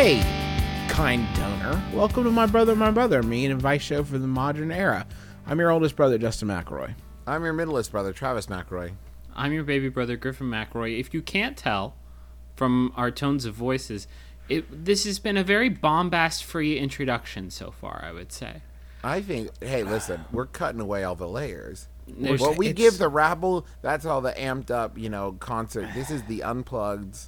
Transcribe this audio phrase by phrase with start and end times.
[0.00, 0.20] Hey,
[0.88, 1.82] kind donor.
[1.92, 5.04] Welcome to My Brother, My Brother, me an advice show for the modern era.
[5.44, 6.94] I'm your oldest brother, Justin McElroy.
[7.26, 8.92] I'm your middleest brother, Travis McElroy.
[9.34, 11.00] I'm your baby brother, Griffin McElroy.
[11.00, 11.96] If you can't tell
[12.54, 14.06] from our tones of voices,
[14.48, 18.00] it, this has been a very bombast-free introduction so far.
[18.04, 18.62] I would say.
[19.02, 19.50] I think.
[19.60, 21.88] Hey, listen, we're cutting away all the layers.
[22.06, 25.88] There's- What we give the rabble, that's all the amped up, you know, concert.
[25.92, 27.18] This is the unplugged.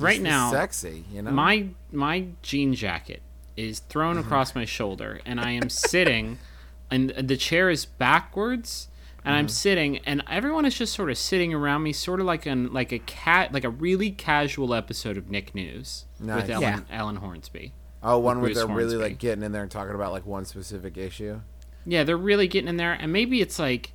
[0.00, 1.04] Right now, sexy.
[1.12, 3.22] You know, My my jean jacket
[3.56, 4.26] is thrown mm-hmm.
[4.26, 6.38] across my shoulder, and I am sitting,
[6.90, 8.88] and the chair is backwards,
[9.24, 9.50] and I'm mm-hmm.
[9.50, 12.92] sitting, and everyone is just sort of sitting around me, sort of like an like
[12.92, 16.42] a cat, like a really casual episode of Nick News Nice.
[16.42, 16.98] with Ellen Yeah.
[16.98, 17.72] Ellen Hornsby.
[18.02, 20.96] oh, one where they're really like getting in there and talking about like one specific
[20.96, 21.40] issue.
[21.84, 23.92] Yeah, they're really getting in there, and maybe it's like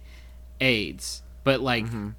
[0.61, 2.09] AIDS, but like mm-hmm.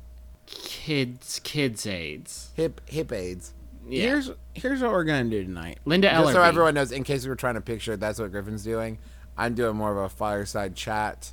[0.47, 2.51] kids, kids AIDS.
[2.55, 3.53] Hip hip aids.
[3.89, 4.03] Yeah.
[4.03, 5.79] Here's here's what we're gonna do tonight.
[5.85, 8.65] Linda Just so everyone knows, in case we were trying to picture, that's what Griffin's
[8.65, 8.99] doing.
[9.37, 11.33] I'm doing more of a fireside chat.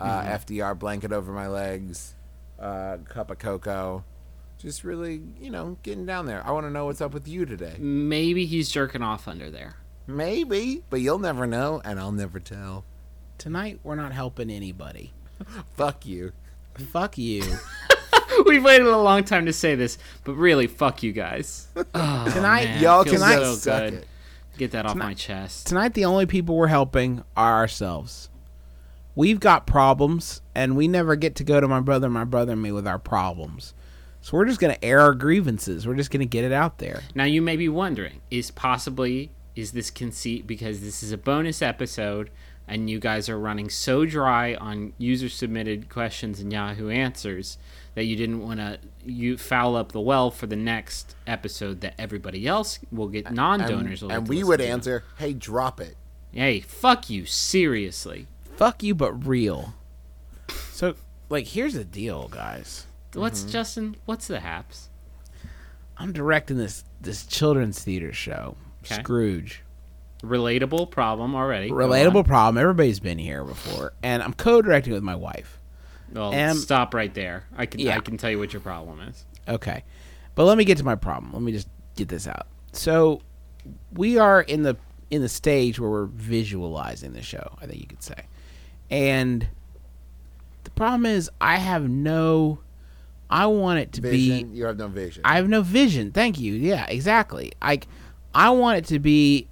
[0.00, 0.54] Uh, Mm-hmm.
[0.54, 2.14] FDR blanket over my legs,
[2.58, 4.04] uh, cup of cocoa.
[4.58, 6.44] Just really, you know, getting down there.
[6.44, 7.76] I want to know what's up with you today.
[7.78, 9.76] Maybe he's jerking off under there.
[10.06, 12.84] Maybe, but you'll never know, and I'll never tell.
[13.38, 15.12] Tonight we're not helping anybody.
[15.76, 16.32] Fuck you.
[16.92, 17.42] Fuck you.
[18.46, 21.68] We've waited a long time to say this, but really, fuck you guys.
[21.94, 23.94] Oh, Tonight- man, Y'all can tonight- so suck good.
[23.94, 24.06] it.
[24.56, 25.66] Get that off my chest.
[25.66, 28.28] Tonight the only people we're helping are ourselves.
[29.16, 32.62] We've got problems, and we never get to go to my brother, my brother, and
[32.62, 33.74] me with our problems.
[34.20, 35.86] So we're just gonna air our grievances.
[35.86, 37.02] We're just gonna get it out there.
[37.14, 41.62] Now you may be wondering, is possibly is this conceit because this is a bonus
[41.62, 42.28] episode
[42.66, 47.56] and you guys are running so dry on user submitted questions and Yahoo answers
[47.94, 51.94] that you didn't want to you foul up the well for the next episode that
[51.98, 54.66] everybody else will get non-donors will And, get and we would to.
[54.66, 55.96] answer, "Hey, drop it."
[56.32, 58.26] Hey, fuck you, seriously.
[58.56, 59.74] Fuck you, but real.
[60.72, 60.94] So,
[61.28, 62.86] like, here's the deal, guys.
[63.14, 63.50] What's Mm-hmm.
[63.50, 63.96] Justin?
[64.06, 64.88] What's the haps?
[65.96, 68.96] I'm directing this this children's theater show, Okay.
[68.96, 69.62] Scrooge.
[70.22, 71.70] Relatable problem already.
[71.70, 72.60] Relatable problem.
[72.60, 75.60] Everybody's been here before, and I'm co-directing with my wife.
[76.14, 77.44] Well, Um, stop right there.
[77.56, 77.96] I can yeah.
[77.96, 79.24] I can tell you what your problem is.
[79.48, 79.84] Okay,
[80.34, 81.32] but let me get to my problem.
[81.32, 82.46] Let me just get this out.
[82.72, 83.20] So,
[83.92, 84.76] we are in the
[85.10, 87.56] in the stage where we're visualizing the show.
[87.60, 88.26] I think you could say,
[88.90, 89.48] and
[90.62, 92.60] the problem is I have no.
[93.30, 95.22] I want it to be You have no vision.
[95.24, 96.12] I have no vision.
[96.12, 96.52] Thank you.
[96.54, 97.52] Yeah, exactly.
[97.60, 97.88] Like
[98.34, 99.48] I want it to be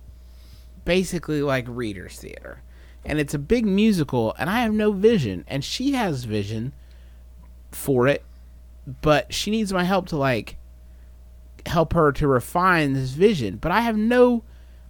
[0.84, 2.62] basically like readers theater.
[3.04, 6.72] And it's a big musical and I have no vision and she has vision
[7.72, 8.24] for it,
[9.00, 10.56] but she needs my help to like
[11.66, 14.44] help her to refine this vision, but I have no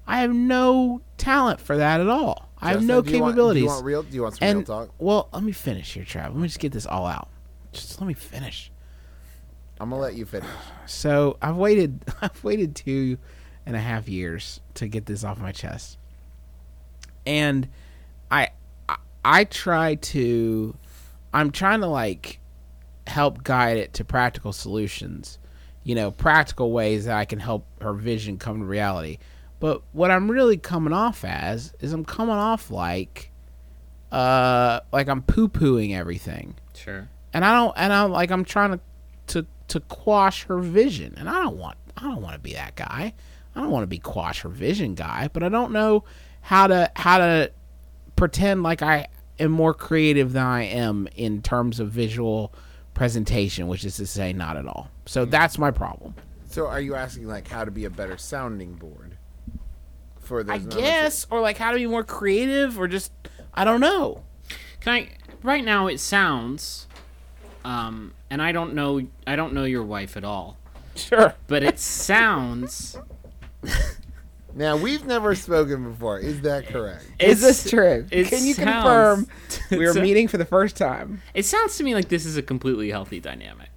[0.06, 2.48] I have no talent for that at all.
[2.60, 3.60] I have no do you want- capabilities.
[3.62, 4.02] do you want real?
[4.02, 4.94] Do you want some and real talk?
[4.98, 6.24] well, let me finish here, Trav.
[6.26, 7.28] Let me just get this all out.
[7.72, 8.70] Just let me finish.
[9.80, 10.48] I'm gonna let you finish.
[10.86, 13.18] So I've waited I've waited two
[13.64, 15.98] and a half years to get this off my chest.
[17.24, 17.68] And
[18.32, 18.48] I
[18.88, 20.74] I, I try to
[21.32, 22.40] I'm trying to like
[23.06, 25.38] help guide it to practical solutions.
[25.84, 29.18] You know, practical ways that I can help her vision come to reality.
[29.60, 33.30] But what I'm really coming off as is I'm coming off like
[34.10, 37.08] uh like I'm poo pooing everything Sure.
[37.32, 38.80] and I don't and I'm like I'm trying to
[39.28, 42.74] to to quash her vision and I don't want I don't want to be that
[42.76, 43.14] guy.
[43.54, 46.04] I don't want to be quash her vision guy, but I don't know
[46.40, 47.52] how to how to
[48.22, 49.08] pretend like I
[49.40, 52.54] am more creative than I am in terms of visual
[52.94, 54.88] presentation, which is to say not at all.
[55.06, 56.14] So that's my problem.
[56.48, 59.16] So, are you asking like how to be a better sounding board
[60.20, 60.54] for those?
[60.54, 63.10] I moments guess or like how to be more creative or just
[63.52, 64.22] I don't know.
[64.78, 65.08] Can I?
[65.42, 66.86] Right now, it sounds,
[67.64, 69.02] um, and I don't know.
[69.26, 70.56] I don't know your wife at all,
[70.94, 71.34] Sure.
[71.48, 72.96] but it sounds
[74.54, 76.18] Now we've never spoken before.
[76.18, 77.04] Is that correct?
[77.18, 78.06] Is this It's- true?
[78.10, 79.26] it Can you sounds- confirm
[79.78, 81.22] we are meeting for the first time?
[81.34, 83.68] It sounds to me like this is a completely healthy dynamic.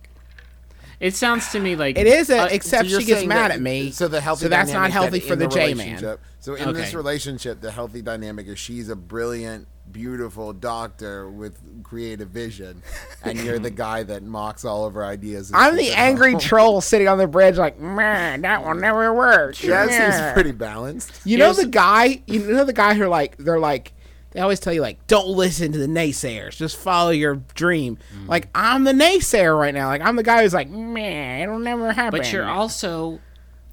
[0.99, 3.55] It sounds to me like It is, a, Uh, except So she gets mad that-
[3.55, 3.91] at me.
[3.91, 5.87] So the healthy So that's not healthy that for in the J man.
[5.87, 11.57] relationship- So in this relationship, the healthy dynamic is she's a brilliant, beautiful doctor with
[11.83, 12.81] creative vision,
[13.23, 15.51] and you're the guy that mocks all of her ideas.
[15.53, 16.39] I'm the angry home.
[16.39, 19.55] troll sitting on the bridge, like, man, that will never work.
[19.57, 21.11] That Yeah." seems pretty balanced.
[21.25, 22.21] You know Here's- the guy.
[22.27, 23.91] You know the guy who like they're like
[24.35, 27.97] they always tell you like don't listen to the naysayers, just follow your dream.
[28.13, 28.27] Mm.
[28.27, 29.87] Like I'm the naysayer right now.
[29.87, 32.19] Like I'm the guy who's like, man, it'll never happen.
[32.19, 33.21] But you're also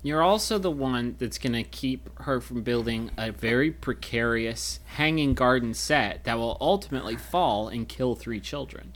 [0.04, 5.34] you're also the one that's going to keep her from building a very precarious hanging
[5.34, 8.92] garden set that will ultimately fall and kill three children.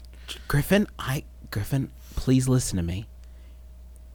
[0.47, 0.87] Griffin.
[0.97, 3.07] I Griffin, please listen to me.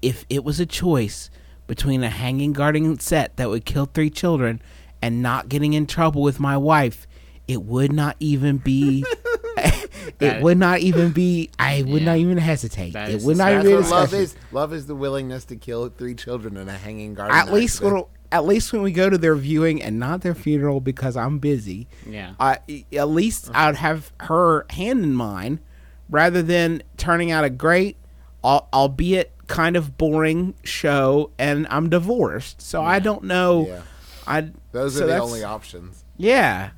[0.00, 1.28] If it was a choice
[1.66, 4.62] between a hanging garden set that would kill three children
[5.02, 7.06] and not getting in trouble with my wife,
[7.48, 9.04] it would not even be.
[10.20, 11.50] it would not even be.
[11.58, 12.06] I would Yeah.
[12.12, 12.92] not even hesitate.
[12.92, 13.72] That It is- would not even be.
[13.72, 14.34] That's love is.
[14.52, 17.36] Love is the willingness to kill three children in a hanging garden.
[17.36, 17.94] at least accident.
[17.94, 21.38] when at least when we go to their viewing and not their funeral because I'm
[21.38, 21.86] busy.
[22.08, 22.32] Yeah.
[22.40, 22.58] I
[22.94, 23.68] at least uh-huh.
[23.68, 25.60] I'd have her hand in mine
[26.08, 27.96] rather than turning out a great,
[28.42, 33.66] albeit kind of boring show, and I'm divorced, so I don't know.
[33.66, 33.80] Yeah.
[34.26, 36.04] I Those so are the only options.
[36.16, 36.70] Yeah,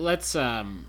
[0.00, 0.86] Let's um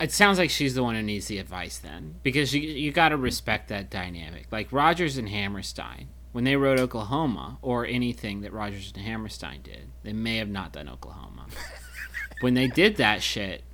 [0.00, 3.08] it sounds like she's the one who needs the advice then because you you got
[3.10, 4.46] to respect that dynamic.
[4.50, 9.88] Like Rodgers and Hammerstein when they wrote Oklahoma or anything that Rodgers and Hammerstein did,
[10.02, 11.46] they may have not done Oklahoma.
[12.40, 13.64] when they did that shit,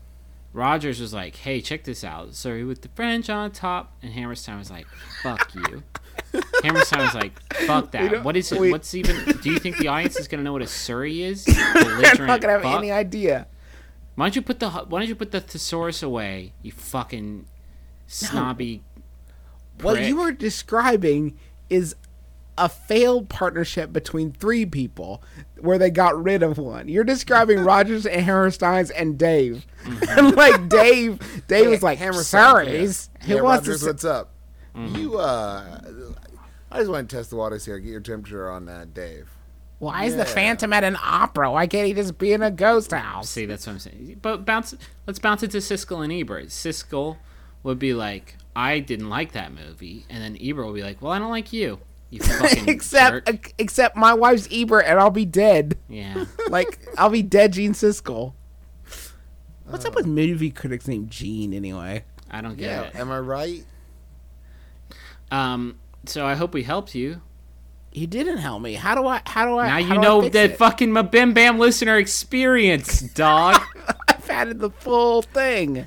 [0.52, 2.34] Rodgers was like, "Hey, check this out.
[2.34, 4.86] Surrey with the French on top," and Hammerstein was like,
[5.22, 5.82] "Fuck you."
[6.62, 8.24] Hammerstein was like, "Fuck that.
[8.24, 8.60] What is it?
[8.60, 9.16] we- What's even?
[9.42, 11.44] Do you think the audience is gonna know what a Surrey is?
[11.44, 12.78] they're not gonna have fuck?
[12.78, 13.48] any idea.
[14.14, 16.52] Why don't you put the Why don't you put the thesaurus away?
[16.62, 17.46] You fucking
[18.06, 18.82] snobby.
[19.80, 20.06] What prick.
[20.08, 21.36] you were describing
[21.68, 21.96] is
[22.56, 25.20] a failed partnership between three people
[25.58, 26.86] where they got rid of one.
[26.88, 29.66] You're describing Rodgers and Hammerstein's and Dave.
[30.10, 31.18] and like Dave,
[31.48, 33.08] Dave was like, Hammerstein, sorries.
[33.22, 33.26] yeah.
[33.26, 34.30] Who Yeah, wants Rodgers, to what's up?
[34.76, 35.80] You, uh,
[36.70, 37.78] I just want to test the waters here.
[37.80, 39.28] Get your temperature on that, Dave.
[39.84, 41.50] Why is the Phantom at an opera?
[41.52, 43.28] Why can't he just be in a ghost house?
[43.30, 44.18] See, that's what I'm saying.
[44.22, 44.74] But bounce.
[45.06, 46.46] Let's bounce it to Siskel and Ebert.
[46.48, 47.18] Siskel
[47.62, 51.12] would be like, "I didn't like that movie," and then Ebert would be like, "Well,
[51.12, 53.52] I don't like you." You fucking except jerk.
[53.58, 55.76] except my wife's Ebert and I'll be dead.
[55.88, 56.24] yeah.
[56.48, 58.34] Like I'll be dead Gene Siskel.
[59.66, 62.04] What's up with movie critics named Gene anyway?
[62.30, 62.94] I don't get Yeah, it.
[62.96, 63.64] am I right?
[65.30, 65.78] Um.
[66.06, 67.22] So I hope we helped you.
[67.94, 68.74] You didn't help me.
[68.74, 70.58] How do I how do I Now you know fix the it?
[70.58, 73.62] fucking MBMBaM listener experience, dog.
[74.08, 75.76] I've had the full thing.
[75.76, 75.86] Should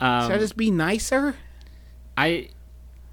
[0.00, 1.36] I Um, just be nicer?
[2.16, 2.48] I,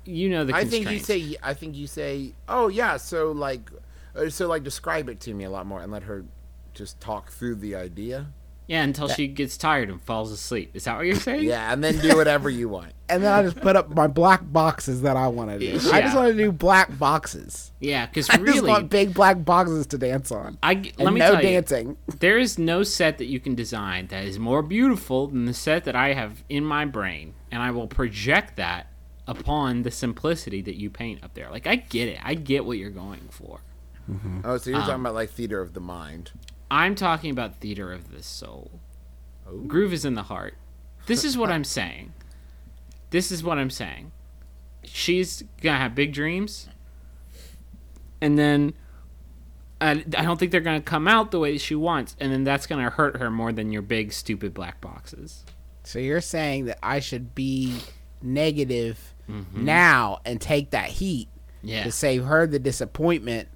[0.05, 1.35] you know the I think you say.
[1.43, 2.33] I think you say.
[2.47, 2.95] Oh yeah.
[2.97, 3.69] So like,
[4.15, 6.23] uh, so like, describe it to me a lot more and let her
[6.73, 8.27] just talk through the idea.
[8.67, 10.71] Yeah, until she gets tired and falls asleep.
[10.73, 11.43] Is that what you're saying?
[11.43, 12.93] Yeah, and then do whatever you want.
[13.09, 15.73] And then I just put up my black boxes that I want to do.
[15.91, 17.71] I just want to do black boxes.
[17.79, 20.57] Yeah, because I just want big black boxes to dance on.
[20.63, 21.89] I And let me no tell dancing.
[21.89, 25.53] you, there is no set that you can design that is more beautiful than the
[25.53, 28.87] set that I have in my brain, and I will project that
[29.27, 31.51] upon the simplicity that you paint up there.
[31.51, 33.59] Like I get it, I get what you're going for.
[34.43, 36.31] Oh, so you're Um, talking about like theater of the mind.
[36.73, 38.79] I'm talking about theater of the soul.
[39.67, 40.55] Groove is in the heart.
[41.05, 42.13] This is what I'm saying.
[43.11, 44.11] This is what I'm saying.
[44.83, 46.67] She's gonna have big dreams,
[48.21, 48.73] and then
[49.79, 52.65] I, I don't think they're gonna come out the way she wants, and then that's
[52.67, 55.43] gonna hurt her more than your big stupid black boxes.
[55.83, 57.77] So you're saying that I should be
[58.21, 59.63] negative Mm-hmm.
[59.63, 61.29] now and take that heat
[61.61, 63.47] Yeah, to save her the disappointment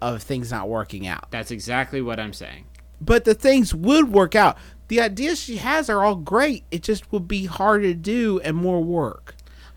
[0.00, 1.30] of things not working out.
[1.30, 2.64] that's exactly what I'm saying.
[3.00, 4.58] But the things would work out.
[4.88, 6.64] The ideas she has are all great.
[6.70, 9.36] It just would be hard to do and more work.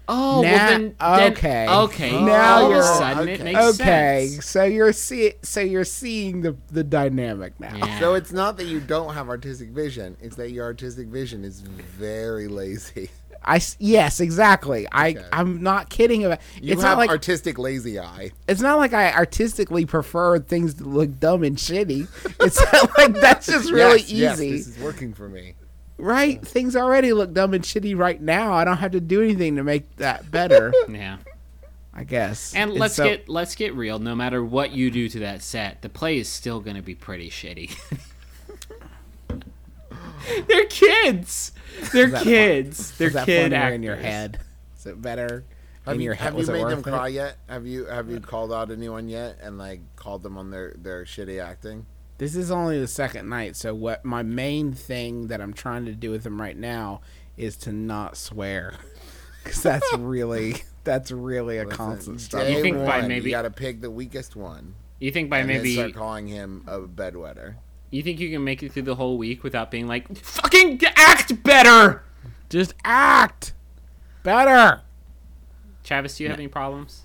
[0.10, 1.68] Oh, Now- well then, then okay.
[1.70, 2.12] okay.
[2.12, 3.44] Now all of a you're- sudden it okay.
[3.53, 4.46] makes okay, sense.
[4.46, 7.74] so you're see so you're seeing the the dynamic now.
[7.77, 8.00] Yeah.
[8.01, 11.62] So it's not that you don't have artistic vision; it's that your artistic vision is
[11.62, 13.10] very lazy.
[13.46, 14.88] I s- yes, exactly.
[14.92, 15.26] I Okay.
[15.34, 16.40] I'm not kidding about.
[16.62, 18.32] You it's have not like artistic lazy eye.
[18.48, 22.08] it's not like I artistically prefer things to look dumb and shitty.
[22.40, 25.56] It's not like that's just really Yes, yes, easy, this is working for me.
[25.98, 26.46] right?
[26.46, 28.54] Things already look dumb and shitty right now.
[28.54, 30.74] I don't have to do anything to make that better.
[30.90, 31.18] Yeah.
[31.96, 32.56] I guess.
[32.56, 34.00] And It's let's so- get let's get real.
[34.00, 36.96] No matter what you do to that set, the play is still going to be
[36.96, 37.78] pretty shitty.
[40.48, 41.51] They're kids.
[41.92, 42.98] They're that kids.
[42.98, 43.75] They're Is that kid funnier actors.
[43.75, 44.39] in your head?
[44.77, 45.44] Is it better
[45.86, 46.34] Have in you, your head?
[46.34, 46.84] have you made them it?
[46.84, 47.38] cry yet?
[47.50, 50.74] Have you have you uh, called out anyone yet and like called them on their
[50.77, 51.86] their shitty acting?
[52.20, 55.94] This is only the second night, so what my main thing that I'm trying to
[55.94, 57.01] do with them right now
[57.36, 58.75] is to not swear,
[59.44, 62.50] because that's really that's really a constant struggle.
[62.50, 64.75] Day You think by maybe- you got to pick the weakest one.
[65.00, 67.56] You think by and then maybe start calling him a bedwetter.
[67.98, 71.44] You think you can make it through the whole week without being like fucking act
[71.44, 72.04] better?
[72.50, 73.54] Just act
[74.24, 74.82] better.
[75.84, 77.04] Travis, do you have any problems?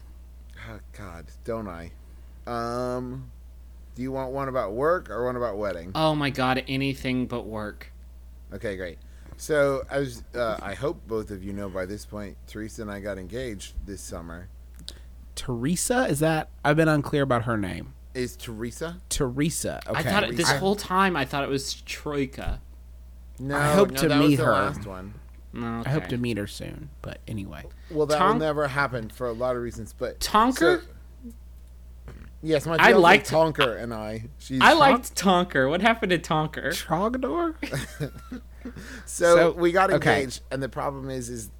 [0.69, 1.93] Oh, God, don't I?
[2.47, 3.31] Um,
[3.95, 5.93] do you want one about work or one about wedding?
[5.95, 7.93] Oh my god, anything but work.
[8.53, 8.99] Okay, great.
[9.37, 13.01] So, as uh, I hope both of you know by this point, Teresa and I
[13.01, 14.49] got engaged this summer.
[15.35, 16.49] Teresa, is that?
[16.65, 17.95] I've been unclear about her name.
[18.19, 19.01] Is Teresa?
[19.09, 19.81] Teresa.
[19.89, 19.99] Okay.
[20.01, 22.61] I thought it, this I- whole time I thought it was Troika.
[23.39, 24.53] No, I hope no, to that was meet the her.
[24.53, 25.15] last one.
[25.53, 26.91] No, I hope to meet her soon.
[27.03, 29.95] But anyway, Well, that Tonk- will never happen for a lot of reasons.
[29.97, 30.83] But Tonker?
[30.83, 31.33] so-
[32.43, 34.25] yes, my I fiance liked- Tonker and I.
[34.39, 35.69] She's I liked Tonker.
[35.71, 36.69] What happened to Tonker?
[36.75, 37.55] Trogador.
[39.07, 40.17] So, So, we got okay.
[40.19, 41.51] engaged, and the problem is, is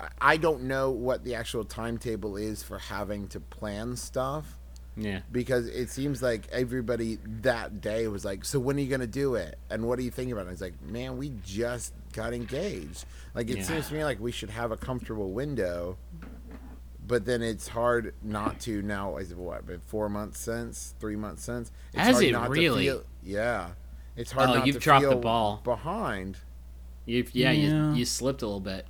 [0.00, 4.56] I- I don't know what the actual timetable is for having to plan stuff
[5.02, 5.20] Yeah.
[5.32, 9.34] because it seems like everybody that day was like, "So when are you gonna do
[9.34, 9.58] it?
[9.70, 10.50] And what are you thinking about?" it?
[10.52, 13.04] It's like, man, we just got engaged.
[13.34, 13.62] Like it Yeah.
[13.64, 15.96] seems to me like we should have a comfortable window,
[17.06, 19.16] but then it's hard not to now.
[19.16, 19.66] Is it what?
[19.66, 20.94] Been four months since?
[21.00, 21.72] Three months since?
[21.92, 22.84] It's Has hard it not to really?
[22.84, 23.70] feel- yeah.
[24.16, 25.60] It's hard Oh, not you've to dropped the ball.
[25.64, 26.38] behind.
[27.06, 27.90] You've, yeah, Yeah.
[27.92, 28.86] You, you slipped a little bit.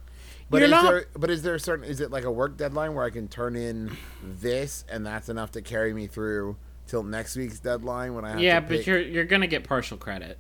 [0.51, 2.57] But You're is not- there but is there a certain is it like a work
[2.57, 6.57] deadline where I can turn in this and that's enough to carry me through
[6.89, 9.63] till next week's deadline when I have Yeah, to but pick- you're you're gonna get
[9.65, 10.39] partial credit.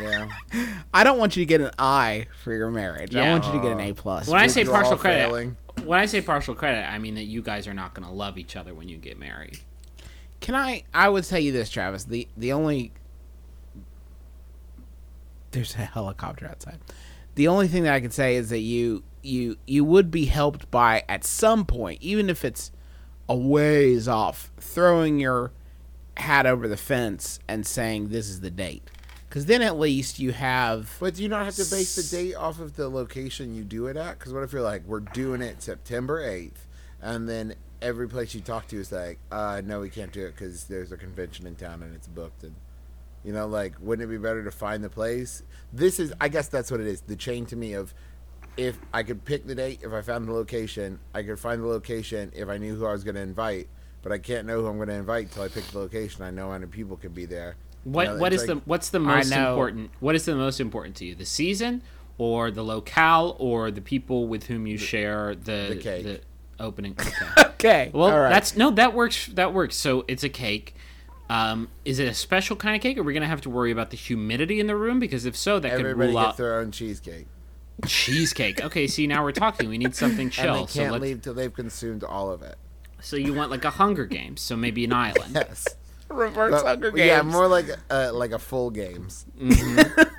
[0.00, 0.28] yeah.
[0.92, 3.14] I don't want you to get an I for your marriage.
[3.14, 3.30] I Yeah.
[3.32, 4.26] want you to get an A plus.
[4.26, 5.56] When I say partial credit, failing.
[5.84, 8.56] when I say partial credit, I mean that you guys are not gonna love each
[8.56, 9.60] other when you get married.
[10.40, 10.82] Can I?
[10.92, 12.04] I would tell you this, Travis.
[12.04, 12.92] The the only
[15.52, 16.78] there's a helicopter outside.
[17.34, 20.70] The only thing that I could say is that you you you would be helped
[20.70, 22.72] by at some point, even if it's
[23.28, 25.52] a ways off, throwing your
[26.16, 28.82] hat over the fence and saying this is the date,
[29.28, 30.96] because then at least you have.
[31.00, 33.86] But do you not have to base the date off of the location you do
[33.86, 34.18] it at?
[34.18, 36.66] Because what if you're like, we're doing it September 8th,
[37.00, 40.32] and then every place you talk to is like, uh, no, we can't do it
[40.32, 42.42] because there's a convention in town and it's booked.
[42.42, 42.54] And,
[43.24, 45.42] you know, like, wouldn't it be better to find the place?
[45.72, 47.02] This is, I guess that's what it is.
[47.02, 47.92] The chain to me of
[48.56, 51.66] if I could pick the date, if I found the location, I could find the
[51.66, 53.68] location if I knew who I was going to invite.
[54.02, 56.22] But I can't know who I'm going to invite until I pick the location.
[56.24, 57.56] I know how many people could be there.
[57.84, 59.90] You What know, what it's is like- the what's the most important?
[60.00, 61.14] What is the most important to you?
[61.14, 61.82] The season,
[62.18, 66.04] or the locale, or the people with whom you share the the cake.
[66.04, 66.20] the
[66.58, 66.96] opening?
[66.98, 67.50] Okay.
[67.60, 67.90] Okay.
[67.92, 68.30] Well, all right.
[68.30, 69.26] that's no, that works.
[69.34, 69.76] That works.
[69.76, 70.74] So it's a cake.
[71.30, 72.98] Um, is it a special kind of cake?
[72.98, 74.98] Are we gonna have to worry about the humidity in the room?
[74.98, 77.26] Because if so, that could Everybody rule gets out their own cheesecake.
[77.86, 78.60] cheesecake.
[78.62, 79.68] Okay, see now we're talking.
[79.68, 80.54] We need something and chill.
[80.54, 82.56] they So can't let's, leave till they've consumed all of it.
[83.00, 84.40] so you want like a Hunger Games?
[84.40, 85.32] So maybe an island.
[85.34, 85.66] Yes,
[86.08, 87.06] reverse But- Hunger Games.
[87.06, 89.24] yeah, more like uh, like a full games.
[89.40, 90.16] Mm-hmm.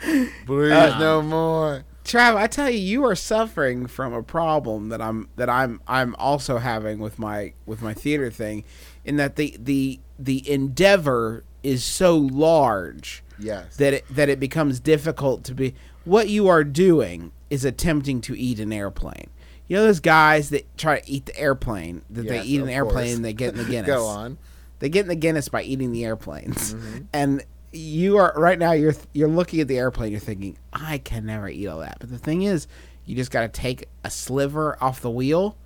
[0.46, 1.84] Please, Uh, no more.
[2.04, 6.14] Trav, I tell you, you are suffering from a problem that I'm that I'm I'm
[6.14, 8.64] also having with my with my theater thing,
[9.04, 14.80] in that the the the endeavor is so large Yes, that it, that it becomes
[14.80, 15.74] difficult to be.
[16.04, 19.30] What you are doing is attempting to eat an airplane.
[19.68, 22.68] You know those guys that try to eat the airplane that Yes, they eat an
[22.68, 23.14] airplane course.
[23.16, 23.86] and they get in the Guinness.
[23.86, 24.38] go on.
[24.80, 26.98] They get in the Guinness by eating the airplanes, Mm-hmm.
[27.12, 28.72] and you are right now.
[28.72, 30.10] You're you're looking at the airplane.
[30.10, 31.98] You're thinking, I can never eat all that.
[32.00, 32.66] But the thing is,
[33.04, 35.56] you just got to take a sliver off the wheel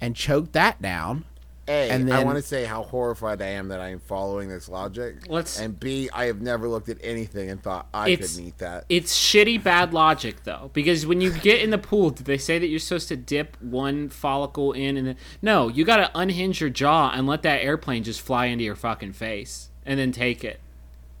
[0.00, 1.24] and choke that down.
[1.68, 4.68] A, And I want to say how horrified I am that I am following this
[4.68, 5.28] logic.
[5.28, 8.84] Let's- and B, I have never looked at anything and thought I couldn't eat that.
[8.88, 12.58] It's shitty bad logic though, because when you get in the pool, did they say
[12.58, 16.60] that you're supposed to dip one follicle in and then no, you got to unhinge
[16.60, 20.42] your jaw and let that airplane just fly into your fucking face, and then take
[20.42, 20.58] it,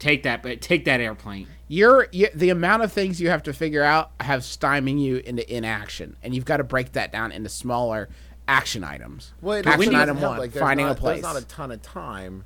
[0.00, 1.46] take that, but take that airplane.
[1.68, 5.48] You're you, the amount of things you have to figure out have stymieing you into
[5.54, 8.08] inaction, and you've got to break that down into smaller
[8.48, 9.32] action items.
[9.40, 11.22] Well, it action item one: like, finding not, a place.
[11.22, 12.44] There's not a ton of time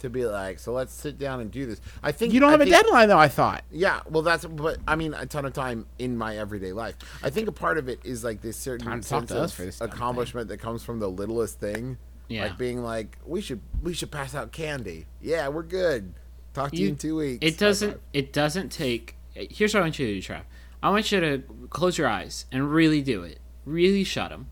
[0.00, 1.80] to be like, so let's sit down and do this.
[2.02, 3.18] I think You don't I have a deadline though.
[3.18, 3.64] I thought.
[3.70, 6.96] Yeah, well, that's but I mean a ton of time in my everyday life.
[7.22, 9.78] I think a part of it is like this certain Time sense of for this
[9.78, 9.96] dumb thing.
[9.96, 11.98] accomplishment that comes from the littlest thing.
[12.28, 12.42] Yeah.
[12.44, 15.06] like being like, we should we should pass out candy.
[15.20, 16.14] Yeah, we're good.
[16.54, 17.38] Talk to you, You- in two weeks.
[17.46, 18.00] It doesn't.
[18.12, 19.16] It doesn't take.
[19.32, 20.42] Here's what I want you to do, Trav.
[20.82, 23.38] I want you to close your eyes and really do it.
[23.64, 24.48] Really shut them.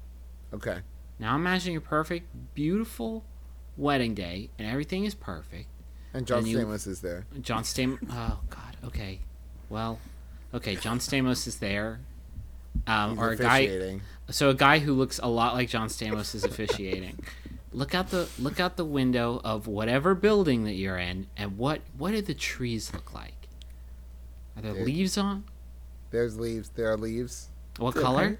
[0.55, 0.79] Okay.
[1.19, 3.25] Now imagine your perfect, beautiful
[3.77, 5.67] wedding day, and everything is perfect.
[6.13, 7.27] And John And you- Stamos is there.
[7.41, 7.99] John Stamos.
[8.11, 8.77] Oh God.
[8.85, 9.21] Okay.
[9.69, 9.99] Well.
[10.53, 10.77] Okay.
[10.77, 12.01] John Stamos is there.
[12.87, 13.59] Um, He's or a guy.
[13.61, 14.03] officiating.
[14.31, 17.19] So a guy who looks a lot like John Stamos is officiating.
[17.73, 21.81] look out the look out the window of whatever building that you're in, and what
[21.99, 23.49] what do the trees look like?
[24.57, 25.45] Are there leaves on?
[26.11, 26.69] There's leaves.
[26.71, 27.49] There are leaves.
[27.79, 28.39] What color?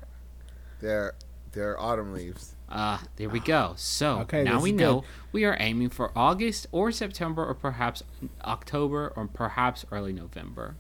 [0.81, 1.15] There,
[1.55, 2.55] there are autumn leaves.
[2.71, 3.75] Ah, there we go.
[3.77, 5.09] So Okay, now we know good.
[5.33, 8.03] we are aiming for August or September or perhaps
[8.45, 10.77] October or perhaps early November.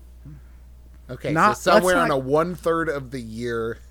[1.11, 3.79] Okay, Not- so somewhere let's on a one third of the year.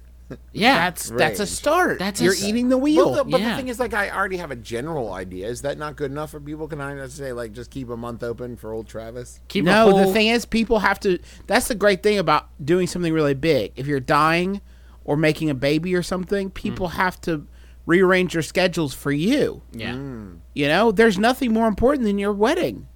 [0.51, 1.99] Yeah, That's that's a start.
[1.99, 3.11] That's a You're s- eating the wheel.
[3.11, 3.49] Well, the, but Yeah.
[3.51, 5.47] the thing is, like, I already have a general idea.
[5.47, 6.67] Is that not good enough for people?
[6.67, 9.41] Can I just say, like, just keep a month open for old Travis?
[9.47, 11.19] keep no, whole, the thing is, people have to.
[11.45, 13.73] That's the great thing about doing something really big.
[13.75, 14.61] If you're dying
[15.05, 16.53] or making a baby or something, mm.
[16.53, 17.47] people have to
[17.85, 19.61] rearrange your schedules for you.
[19.71, 20.39] Yeah, mm.
[20.53, 22.87] You know, there's nothing more important than your wedding.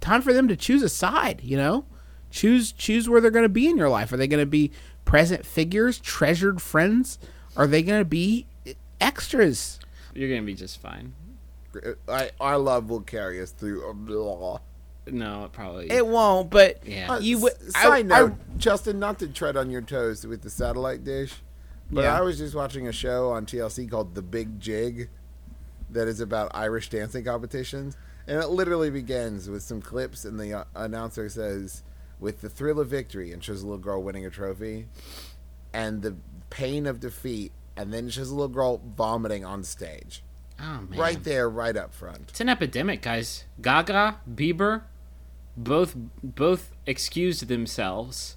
[0.00, 1.40] Time for them to choose a side.
[1.42, 1.84] You know,
[2.30, 4.12] choose choose where they're going to be in your life.
[4.12, 4.70] Are they going to be
[5.04, 7.18] present figures, treasured friends?
[7.56, 8.46] Are they going to be
[9.00, 9.80] extras?
[10.18, 11.14] you're gonna be just fine.
[12.08, 13.88] I, our love will carry us through.
[13.88, 14.58] Uh, blah.
[15.12, 15.90] No, it probably.
[15.90, 16.50] It won't.
[16.50, 17.12] But Yeah.
[17.14, 17.52] Uh, you would.
[17.74, 21.34] I- Side I- note, Justin, not to tread on your toes with the satellite dish,
[21.90, 22.16] but Yeah.
[22.18, 25.10] I was just watching a show on TLC called The Big Jig
[25.90, 27.96] that is about Irish dancing competitions.
[28.26, 31.82] And it literally begins with some clips, and the uh, announcer says,
[32.20, 34.86] with the thrill of victory, and shows a little girl winning a trophy,
[35.72, 36.14] and the
[36.50, 40.22] pain of defeat, and then shows a little girl vomiting on stage.
[40.60, 42.26] oh man, Right there, right up front.
[42.28, 43.44] It's an epidemic, guys.
[43.62, 44.82] Gaga, Bieber,
[45.58, 48.36] both both excused themselves,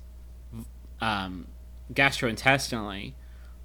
[0.99, 1.47] um,
[1.93, 3.13] gastrointestinally,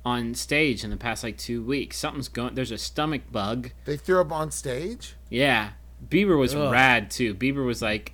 [0.05, 1.97] on stage in the past like two weeks.
[1.97, 2.55] Something's going.
[2.55, 3.71] There's a stomach bug.
[3.85, 5.17] They threw up on stage?
[5.31, 5.71] Yeah,
[6.09, 6.71] Bieber was Ugh.
[6.71, 7.35] rad too.
[7.35, 8.13] Bieber was like,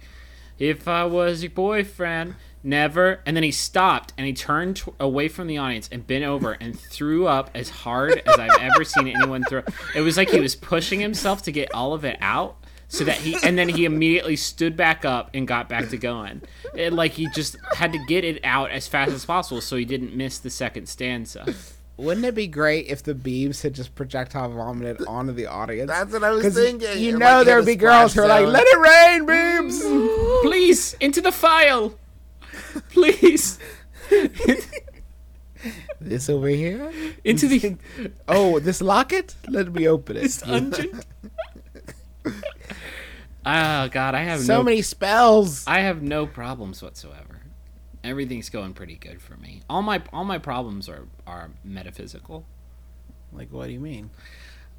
[0.58, 5.28] "If I was your boyfriend, never." And then he stopped and he turned t- away
[5.28, 9.08] from the audience and bent over and threw up as hard as I've ever seen
[9.08, 9.62] anyone throw.
[9.94, 12.56] It was like he was pushing himself to get all of it out.
[12.92, 16.42] So that he and then he immediately stood back up and got back to going.
[16.76, 19.86] And like he just had to get it out as fast as possible so he
[19.86, 21.54] didn't miss the second stanza.
[21.96, 25.90] Wouldn't it be great if the Beebs had just projectile vomited onto the audience?
[25.90, 26.98] That's what I was thinking.
[26.98, 30.94] You It know might there'd be girls who are like, "Let it rain, Beebs." Please,
[31.00, 31.94] into the file.
[32.90, 33.58] Please.
[35.98, 36.92] this over here.
[37.24, 37.76] Into the
[38.28, 39.34] Oh, this locket.
[39.48, 40.42] Let me open it.
[40.44, 41.00] dungeon.
[43.46, 45.66] oh god, I have so no many spells.
[45.66, 47.40] I have no problems whatsoever.
[48.04, 49.62] Everything's going pretty good for me.
[49.70, 52.44] All my all my problems are are metaphysical.
[53.32, 54.10] Like, what do you mean?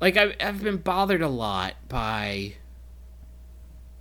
[0.02, 2.56] Like I've I've been bothered a lot by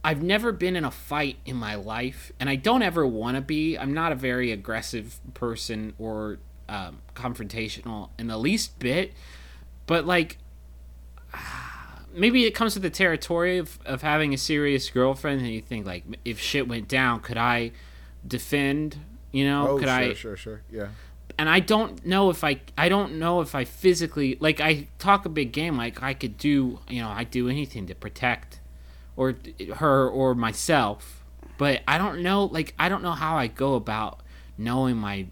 [0.05, 3.40] I've never been in a fight in my life, and I don't ever want to
[3.40, 3.79] be.
[3.79, 9.12] I'm not a very aggressive person or um, confrontational in the least bit.
[9.87, 10.38] But like,
[12.14, 15.87] maybe it comes to the territory of, of having a serious girlfriend, and you think
[15.87, 17.72] like, if shit went down, could I
[18.27, 18.96] defend?
[19.33, 20.14] You know, Oh, could sure, I?
[20.14, 20.62] sure, sure.
[20.70, 20.88] Yeah.
[21.38, 25.25] and I don't know if I I don't know if I physically like I talk
[25.25, 28.61] a big game like I could do you know I do anything to protect
[29.16, 29.35] or
[29.77, 31.25] her or myself
[31.57, 34.20] but I don't know like I don't know how I go about
[34.59, 35.27] knowing my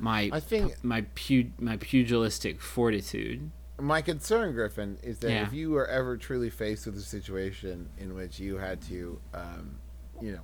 [0.00, 5.42] my I think- my pu- my pugilistic fortitude My concern, Griffin, is that Yeah.
[5.44, 9.76] if you were ever truly faced with a situation in which you had to, um,
[10.20, 10.40] you know,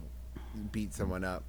[0.71, 1.43] beat someone up,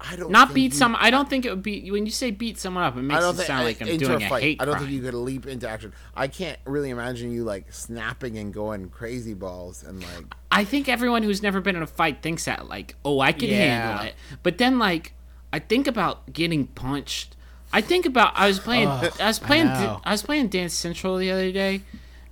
[0.00, 2.12] I don't not think beat you- some I don't think it would be when you
[2.12, 4.42] say beat someone up it I makes it sound like I'm doing a, fight.
[4.42, 5.92] hate I don't crime think you could leap into action.
[6.14, 10.34] I can't really imagine you like snapping and going crazy balls and like.
[10.52, 13.48] I think everyone who's never been in a fight thinks that like, oh, I can
[13.50, 13.56] Yeah.
[13.88, 14.14] handle it.
[14.44, 15.14] But then like,
[15.52, 17.34] I think about getting punched.
[17.72, 20.00] I think about I was playing I was playing know.
[20.04, 21.82] I was playing Dance Central the other day,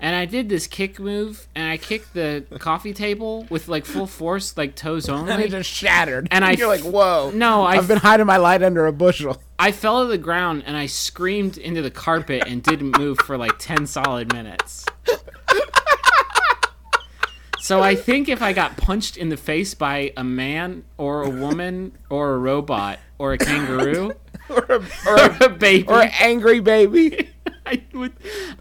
[0.01, 4.07] and I did this kick move, and I kicked the coffee table with like full
[4.07, 6.29] force, like toes only And it just shattered.
[6.31, 9.41] And I you're like, "Whoa!" No, I I've been hiding my light under a bushel.
[9.59, 13.39] I fell to the ground and I screamed into the carpet and didn't move for
[13.39, 14.85] like 10 solid minutes.
[17.67, 21.29] So I think if I got punched in the face by a man or a
[21.29, 24.13] woman or a robot or a kangaroo
[24.51, 27.31] or, a, or a baby, or an angry baby.
[27.67, 28.13] I would.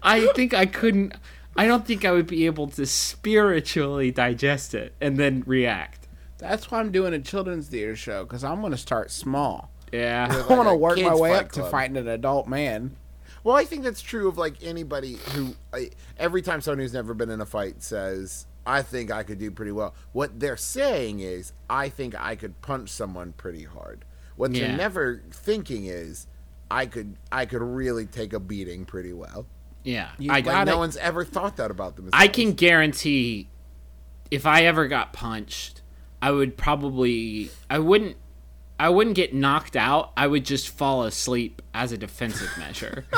[0.02, 1.14] I think I couldn't.
[1.56, 6.06] I don't think I would be able to spiritually digest it and then react.
[6.38, 9.70] That's why I'm doing a children's theater show because I'm going to start small.
[9.92, 10.44] Yeah.
[10.48, 12.96] I want to work my way fight up to fighting an adult man.
[13.42, 17.14] Well, I think that's true of like anybody who I, every time someone who's never
[17.14, 21.20] been in a fight says, "I think I could do pretty well." What they're saying
[21.20, 24.04] is, "I think I could punch someone pretty hard."
[24.36, 24.68] What Yeah.
[24.68, 26.26] they're never thinking is,
[26.70, 29.46] "I could I could really take a beating pretty well."
[29.84, 30.08] Yeah.
[30.18, 30.70] You I, got Like it.
[30.70, 32.14] no one's ever thought that about themselves.
[32.14, 33.48] I can guarantee
[34.30, 35.80] if I ever got punched,
[36.20, 38.16] I would probably I wouldn't
[38.78, 40.12] I wouldn't get knocked out.
[40.16, 43.04] I would just fall asleep as a defensive measure.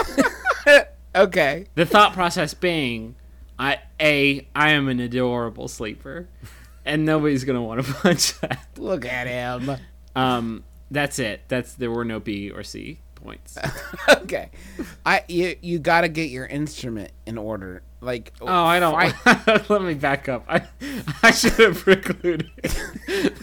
[1.16, 1.66] Okay.
[1.74, 3.16] the thought process being
[3.58, 6.28] I a I am an adorable sleeper
[6.84, 8.66] and nobody's going to want to punch that.
[8.76, 9.76] Look at him.
[10.14, 11.42] Um that's it.
[11.48, 13.58] That's there were no B or C points.
[14.08, 14.50] okay.
[15.04, 17.82] I you you got to get your instrument in order.
[18.00, 18.94] Like Oh, I don't.
[19.70, 20.44] Let me back up.
[20.48, 20.62] I,
[21.22, 22.50] I should have precluded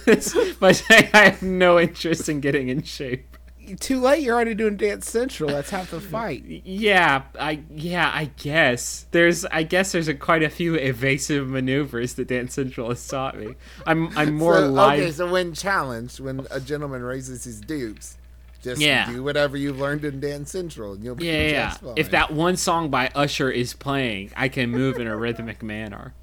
[0.05, 3.34] this by saying I have no interest in getting in shape.
[3.79, 4.23] Too late.
[4.23, 5.49] You're already doing Dance Central.
[5.49, 6.43] That's half the fight.
[6.65, 12.13] Yeah, I yeah, I guess there's I guess there's a, quite a few evasive maneuvers
[12.15, 13.55] that Dance Central has taught me.
[13.85, 14.99] I'm I'm more so, live.
[14.99, 18.17] Okay, so when challenged, when a gentleman raises his dupes,
[18.61, 19.11] just Yeah.
[19.11, 21.69] do whatever you've learned in Dance Central, and you'll be yeah, yeah.
[21.71, 21.93] fine.
[21.97, 26.13] If that one song by Usher is playing, I can move in a rhythmic manner.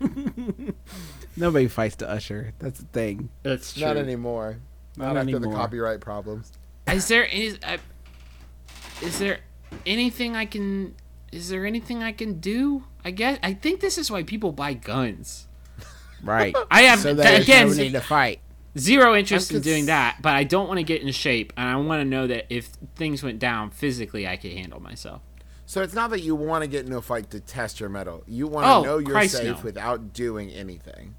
[1.36, 2.52] Nobody fights to Usher.
[2.58, 3.28] That's the thing.
[3.42, 3.84] That's true.
[3.86, 4.58] not anymore,
[4.96, 6.52] not, Not after the copyright problems.
[6.92, 7.78] Is there is I, uh,
[9.02, 9.40] is there
[9.86, 10.94] anything I can
[11.32, 12.84] is there anything I can do?
[13.04, 15.46] I guess I think this is why people buy guns.
[16.22, 16.54] Right.
[16.70, 18.40] I have so there's again no need to fight.
[18.78, 21.68] zero interest I'm in doing that, but I don't want to get in shape, and
[21.68, 22.66] I want to know that if
[22.96, 25.22] things went down physically, I could handle myself.
[25.66, 28.22] So it's not that you want to get into a fight to test your metal.
[28.26, 29.62] You want to Oh, know you're Christ, safe no.
[29.62, 31.14] without doing anything.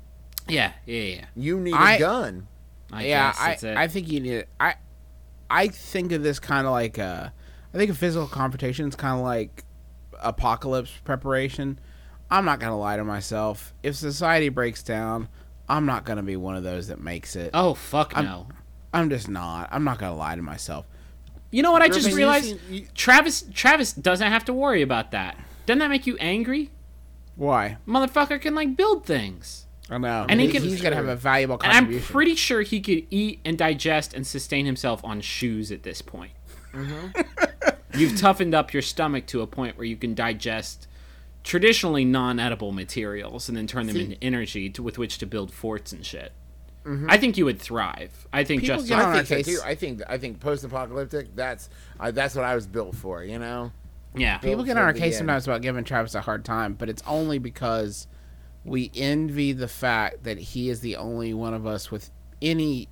[0.48, 1.26] Yeah, yeah, yeah.
[1.36, 2.48] You need a I- gun.
[2.92, 3.78] I yeah, guess I, that's it.
[3.78, 4.50] I think you need it.
[4.60, 4.76] I
[5.50, 7.30] I think of this kind of like uh
[7.74, 9.64] I think a physical confrontation is kind of like
[10.22, 11.80] apocalypse preparation.
[12.32, 13.74] I'm not gonna lie to myself.
[13.84, 15.28] If society breaks down,
[15.70, 17.52] I'm not gonna be one of those that makes it.
[17.54, 18.48] oh fuck I'm- no.
[18.94, 19.68] I'm just not.
[19.72, 20.86] I'm not gonna lie to myself.
[21.52, 22.58] You know what I just realized?
[22.96, 25.38] Travis Travis doesn't have to worry about that.
[25.66, 26.72] Doesn't that make you angry?
[27.36, 27.78] Why?
[27.88, 29.65] Motherfucker can like build things.
[29.90, 30.26] I know.
[30.28, 33.06] And he He- can- he's gonna have a valuable And I'm pretty sure he could
[33.12, 36.32] eat and digest and sustain himself on shoes at this point.
[36.74, 38.00] Mm-hmm.
[38.00, 40.88] You've toughened up your stomach to a point where you can digest
[41.44, 45.52] traditionally non-edible materials and then turn them See- into energy to, with which to build
[45.54, 46.34] forts and shit.
[46.86, 47.10] Mm-hmm.
[47.10, 48.28] I think you would thrive.
[48.34, 49.62] I think People just get on I our think so case.
[49.64, 51.36] I think I think post-apocalyptic.
[51.36, 51.68] That's
[52.00, 53.24] I, that's what I was built for.
[53.24, 53.72] You know.
[54.16, 54.38] yeah.
[54.38, 55.16] People get on our case end.
[55.16, 58.06] sometimes about giving Travis a hard time, but it's only because
[58.66, 62.10] we envy the fact that he is the only one of us with
[62.42, 62.90] any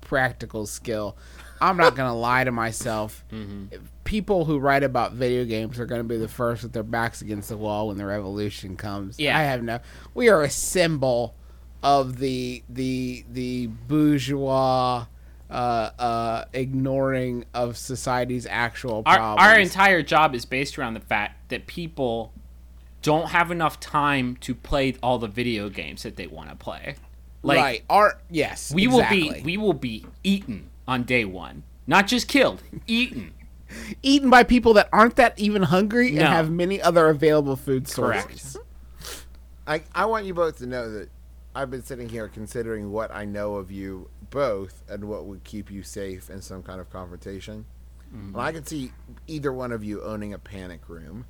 [0.00, 1.16] practical skill.
[1.60, 3.24] I'm not gonna lie to myself.
[3.34, 3.76] Mm-hmm.
[4.04, 7.48] People who write about video games are gonna be the first with their backs against
[7.48, 9.18] the wall when the revolution comes.
[9.18, 9.36] Yeah.
[9.36, 9.80] I have no.
[10.12, 11.34] We are a symbol
[11.82, 15.06] of the the the bourgeois.
[15.50, 19.46] Uh, uh, ignoring of society's actual our, problems.
[19.46, 22.32] our entire job is based around the fact that people
[23.04, 26.96] don't have enough time to play all the video games that they want to play.
[27.42, 27.84] Like right.
[27.90, 28.72] Our yes.
[28.72, 29.22] we exactly.
[29.22, 31.62] will be we will be eaten on day one.
[31.86, 33.34] Not just killed, eaten.
[34.02, 36.20] eaten by people that aren't that even hungry No.
[36.20, 38.54] and have many other available food sources.
[38.54, 38.66] Correct.
[39.66, 41.10] I I want you both to know that
[41.54, 45.70] I've been sitting here considering what I know of you both and what would keep
[45.70, 47.66] you safe in some kind of confrontation.
[48.14, 48.32] Mm-hmm.
[48.32, 48.92] Well, I could see
[49.26, 51.26] either one of you owning a panic room.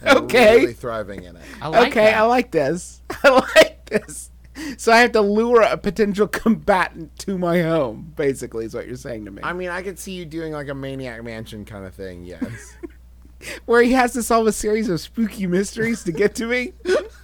[0.00, 0.60] And Okay.
[0.60, 1.42] Really thriving in it.
[1.60, 2.18] I like okay, that.
[2.18, 3.02] I like this.
[3.24, 4.30] I like this.
[4.76, 8.12] So I have to lure a potential combatant to my home.
[8.16, 9.42] Basically, is what you're saying to me.
[9.42, 12.24] I mean, I could see you doing like a Maniac Mansion kind of thing.
[12.24, 12.74] Yes.
[13.66, 16.74] Where he has to solve a series of spooky mysteries to get to me.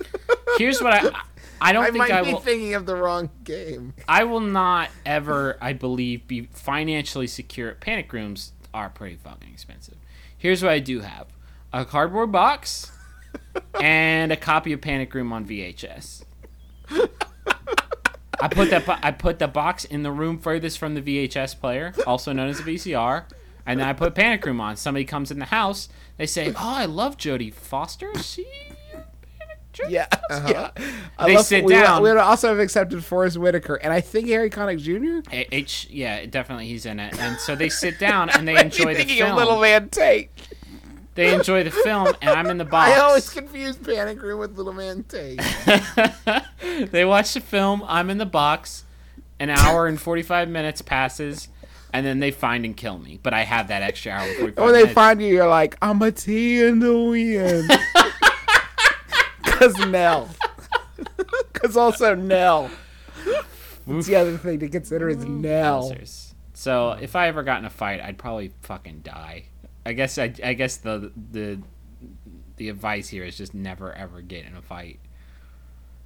[0.59, 1.21] Here's what I
[1.61, 3.95] I don't I think might I be will thinking of the wrong game.
[4.09, 7.73] I will not ever, I believe, be financially secure.
[7.75, 9.97] Panic rooms are pretty fucking expensive.
[10.37, 11.27] Here's what I do have:
[11.73, 12.91] a cardboard box
[13.81, 16.25] and a copy of Panic Room on VHS.
[18.41, 21.93] I put that I put the box in the room furthest from the VHS player,
[22.07, 23.25] also known as a VCR,
[23.67, 24.77] and then I put Panic Room on.
[24.77, 28.17] Somebody comes in the house, they say, "Oh, I love Jodie Foster.
[28.23, 28.43] She
[28.93, 29.03] in
[29.41, 30.07] Panic Room?" Yeah.
[30.31, 30.49] Uh-huh.
[30.49, 30.71] Yeah.
[31.19, 32.01] I They love- sit we, down.
[32.03, 35.29] We would also have accepted Forest Whitaker, and I think Harry Connick Jr.
[35.33, 37.19] H, yeah, definitely he's in it.
[37.19, 39.37] And so they sit down and they enjoy the Thinking of film.
[39.39, 40.31] Little Man Tate.
[41.19, 42.93] They enjoy the film, and I'm in the box.
[42.93, 45.41] I always confuse Panic Room with Little Man Tate.
[46.93, 47.83] they watch the film.
[47.89, 48.85] I'm in the box.
[49.41, 51.49] An hour and 45 minutes passes,
[51.93, 53.19] and then they find and kill me.
[53.21, 54.95] But I have that extra hour and 45 When they minutes.
[54.95, 57.69] find you, you're like, I'm a T in the wind.
[59.43, 60.29] Because Nell.
[61.53, 62.71] Because also Nell.
[63.89, 65.93] That's the other thing to consider is Nell.
[66.55, 69.47] So if I ever got in a fight, I'd probably fucking die.
[69.89, 71.61] I guess I, I guess the the
[72.57, 75.01] the advice here is just never ever get in a fight.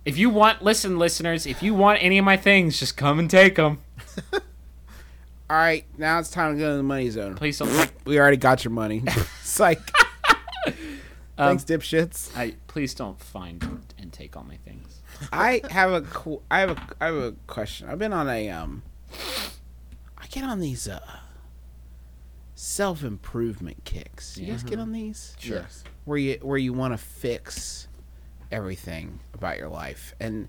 [0.05, 1.47] If you want, listen, listeners.
[1.47, 3.81] If you want any of my things, just come and take them.
[4.33, 4.40] All
[5.59, 7.35] right, now it's time to go to the money zone.
[7.35, 7.68] Please don't.
[7.68, 9.03] Take, We already got your money.
[9.07, 9.81] it's like,
[11.37, 12.35] thanks, dipshits.
[12.37, 15.03] I please don't find and take all my things.
[15.33, 17.88] I have a, qu- I have a, I have a question.
[17.88, 18.83] I've been on a, um,
[20.16, 21.01] I get on these, uh,
[22.62, 24.38] self improvement kicks.
[24.38, 25.35] You guys get on these?
[25.40, 25.83] Yes.
[26.05, 27.88] where you where you want to fix
[28.53, 30.14] everything about your life.
[30.20, 30.48] And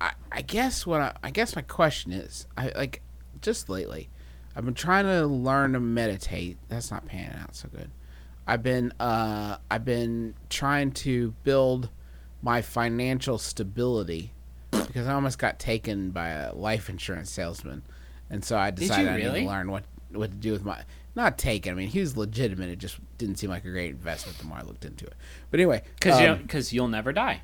[0.00, 3.02] i i guess what I, I guess my question is i like
[3.40, 4.08] just lately
[4.56, 6.56] i've been trying to learn to meditate.
[6.68, 7.90] That's not panning out so good.
[8.46, 11.90] I've been uh i've been trying to build
[12.40, 14.32] my financial stability
[14.70, 17.82] because i almost got taken by a life insurance salesman.
[18.30, 20.82] And so i decided i need to learn what what to do with my
[21.14, 24.36] not taken i mean he was legitimate it just didn't seem like a great investment
[24.38, 25.14] the more i looked into it
[25.50, 27.42] but anyway Because um, you because you'll never die.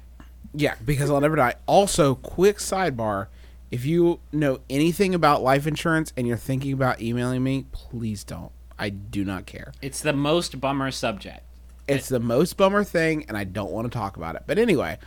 [0.55, 1.55] yeah, because I'll never die.
[1.67, 3.27] Also, quick sidebar:
[3.71, 8.51] if you know anything about life insurance and you're thinking about emailing me, please don't.
[8.79, 9.73] I do not care.
[9.83, 11.41] It's the most bummer subject.
[11.87, 14.45] It's the most bummer thing, and I don't want to talk about it.
[14.47, 14.99] But anyway,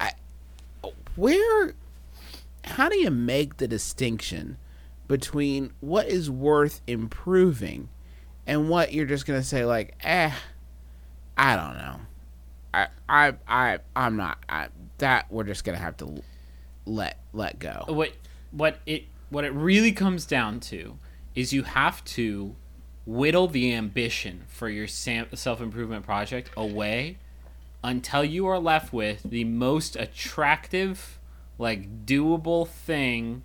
[0.00, 0.12] I
[1.14, 1.74] where
[2.64, 4.56] how do you make the distinction
[5.06, 7.88] between what is worth improving
[8.50, 10.32] and what you're just gonna say like, eh,
[11.38, 12.00] I don't know.
[12.74, 14.66] I I I I'm not I,
[14.98, 16.20] that we're just gonna have to
[16.84, 17.84] let let go.
[17.86, 18.10] what
[18.50, 20.98] what it what it really comes down to
[21.36, 22.56] is you have to
[23.06, 27.18] whittle the ambition for your self improvement project away
[27.84, 31.20] until you are left with the most attractive,
[31.56, 33.44] like doable thing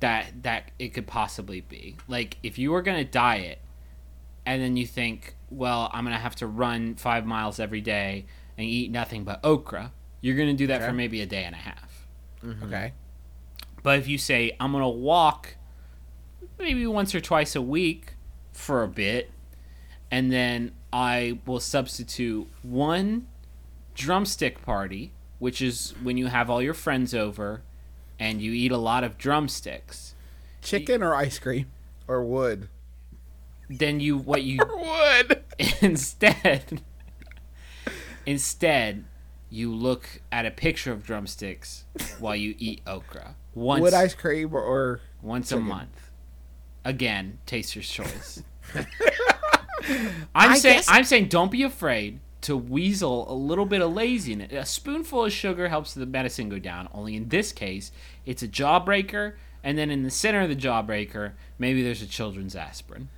[0.00, 1.98] that that it could possibly be.
[2.08, 3.60] Like if you were gonna diet
[4.46, 8.66] and then you think, well, I'm gonna have to run five miles every day and
[8.66, 12.06] eat nothing but okra, you're gonna do that for maybe a day and a half.
[12.42, 12.64] Mm-hmm.
[12.64, 12.92] Okay.
[13.82, 15.56] But if you say I'm gonna walk
[16.58, 18.14] maybe once or twice a week
[18.52, 19.30] for a bit,
[20.10, 23.26] and then I will substitute one
[23.94, 27.62] drumstick party, which is when you have all your friends over
[28.18, 30.14] and you eat a lot of drumsticks.
[30.62, 31.66] Chicken or ice cream?
[32.08, 32.68] Or wood.
[33.68, 35.42] Then you what you Wood.
[35.80, 36.82] instead
[38.26, 39.04] instead
[39.48, 41.84] you look at a picture of drumsticks
[42.18, 46.10] while you eat okra once Wood ice cream or, or once a month.
[46.84, 48.42] Again, taster's choice.
[48.74, 53.92] I'm I saying guess- I'm saying don't be afraid to weasel a little bit of
[53.92, 54.52] laziness.
[54.52, 56.88] A spoonful of sugar helps the medicine go down.
[56.92, 57.90] Only in this case,
[58.24, 62.54] it's a jawbreaker, and then in the center of the jawbreaker, maybe there's a children's
[62.54, 63.08] aspirin.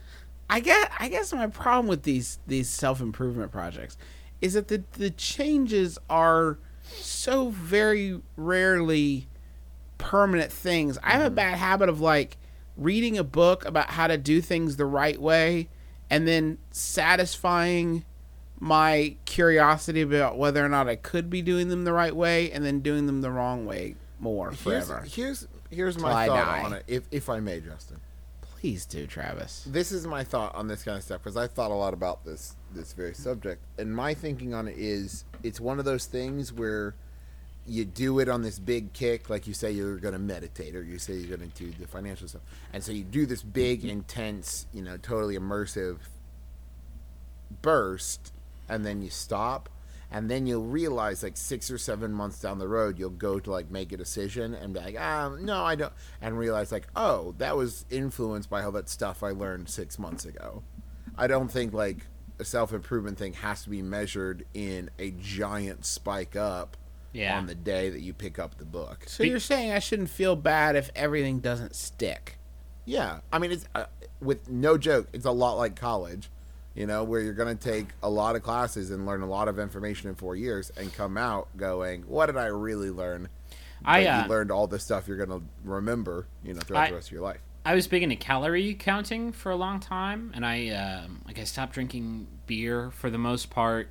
[0.50, 3.96] I guess I guess my problem with these these self improvement projects
[4.40, 9.28] is that the the changes are so very rarely
[9.98, 10.98] permanent things.
[11.02, 11.34] I have a mm-hmm.
[11.34, 12.38] bad habit of like
[12.76, 15.68] reading a book about how to do things the right way
[16.08, 18.04] and then satisfying
[18.60, 22.64] my curiosity about whether or not I could be doing them the right way and
[22.64, 25.04] then doing them the wrong way more Here's, forever.
[25.08, 28.00] here's here's Till my thought on it, if if I may, Justin.
[28.68, 29.66] Please do, Travis.
[29.66, 32.26] This is my thought on this kind of stuff because I thought a lot about
[32.26, 36.52] this this very subject, and my thinking on it is it's one of those things
[36.52, 36.94] where
[37.66, 40.82] you do it on this big kick, like you say you're going to meditate, or
[40.82, 42.42] you say you're going to do the financial stuff,
[42.74, 43.88] and so you do this big, mm-hmm.
[43.88, 46.00] intense, you know, totally immersive
[47.62, 48.34] burst,
[48.68, 49.70] and then you stop.
[50.10, 53.50] And then you'll realize, like six or seven months down the road, you'll go to
[53.50, 55.92] like make a decision and be like, um, no, I don't,
[56.22, 60.24] and realize like, oh, that was influenced by all that stuff I learned six months
[60.24, 60.62] ago.
[61.16, 62.06] I don't think like
[62.38, 66.76] a self improvement thing has to be measured in a giant spike up
[67.12, 67.36] Yeah.
[67.36, 69.04] on the day that you pick up the book.
[69.08, 72.38] So you're saying I shouldn't feel bad if everything doesn't stick?
[72.86, 73.84] Yeah, I mean, it's uh,
[74.22, 76.30] with no joke, it's a lot like college.
[76.78, 79.48] You know, where you're going to take a lot of classes and learn a lot
[79.48, 83.28] of information in four years and come out going, "What did I really learn?"
[83.84, 86.88] I, uh, you learned all the stuff you're going to remember, you know, throughout I-
[86.90, 87.40] the rest of your life.
[87.64, 91.44] I was big into calorie counting for a long time, and I um, like I
[91.44, 93.90] stopped drinking beer for the most part,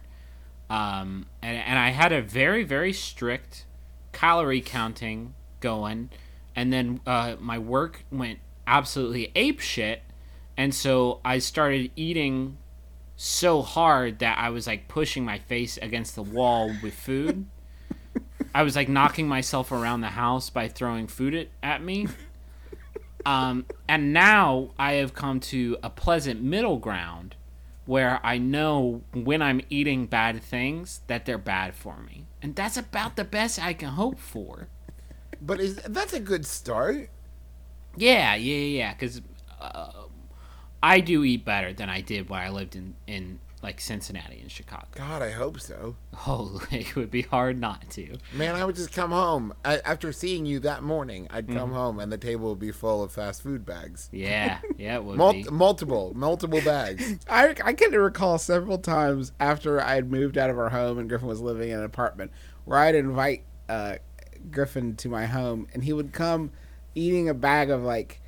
[0.70, 3.66] um, and and I had a very very strict
[4.14, 6.10] calorie counting going,
[6.56, 10.04] and then uh, my work went absolutely ape shit,
[10.56, 12.58] and so I started eating
[13.18, 17.48] so hard that I was like pushing my face against the wall with food.
[18.54, 22.08] I was like knocking myself around the house by throwing food at, at me.
[23.26, 27.36] Um, and now I have come to a pleasant middle ground
[27.86, 32.26] where I know when I'm eating bad things that they're bad for me.
[32.42, 34.70] And that's about the best I can hope for.
[35.42, 37.10] But is that's a good start?
[37.98, 38.94] Yeah, yeah, yeah.
[38.94, 39.22] Because
[39.60, 39.92] uh,
[40.82, 44.52] I do eat better than I did when I lived in, in like Cincinnati and
[44.52, 44.86] Chicago.
[44.96, 45.96] God, I hope so.
[46.28, 48.18] Oh, it would be hard not to.
[48.34, 51.28] Man, I would just come home I, after seeing you that morning.
[51.32, 51.58] I'd Mm-hmm.
[51.58, 55.04] come home and the table would be full of fast food bags, Yeah, yeah, it
[55.04, 55.44] would Mul- be.
[55.52, 57.18] multiple, multiple bags.
[57.30, 61.10] I, I can recall several times after I had moved out of our home and
[61.10, 62.32] Griffin was living in an apartment
[62.66, 63.96] where I'd invite uh,
[64.52, 66.52] Griffin to my home and he would come
[66.94, 68.22] eating a bag of like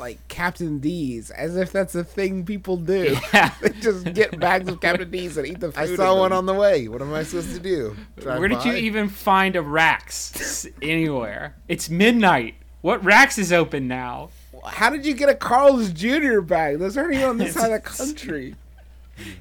[0.00, 3.16] like Captain D's as if that's a thing people do.
[3.32, 3.54] Yeah.
[3.60, 5.92] they just get bags of Captain D's and eat the food.
[5.92, 6.38] I saw one them.
[6.38, 6.88] on the way.
[6.88, 7.94] What am I supposed to do?
[8.18, 11.54] Drive Where did you even find a Rax anywhere?
[11.68, 12.54] It's midnight.
[12.80, 14.30] What Rax is open now?
[14.64, 16.40] How did you get a Carl's Jr.
[16.40, 16.78] bag?
[16.78, 18.56] Those aren't even on this side of the country.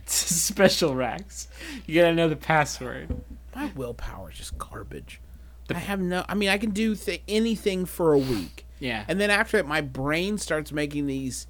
[0.04, 1.48] It's a special Rax.
[1.88, 3.22] You gotta know the password.
[3.56, 5.22] My willpower is just garbage.
[5.70, 6.26] I have no.
[6.28, 8.66] I mean, I can do th- anything for a week.
[8.80, 9.06] Yeah.
[9.08, 11.48] And then after it, my brain starts making these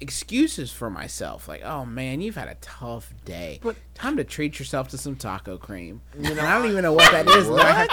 [0.00, 1.46] excuses for myself.
[1.48, 3.58] Like, oh man, you've had a tough day.
[3.62, 6.00] But- Time to treat yourself to some taco cream.
[6.18, 7.48] You know, I don't even know what that is.
[7.48, 7.88] and I have-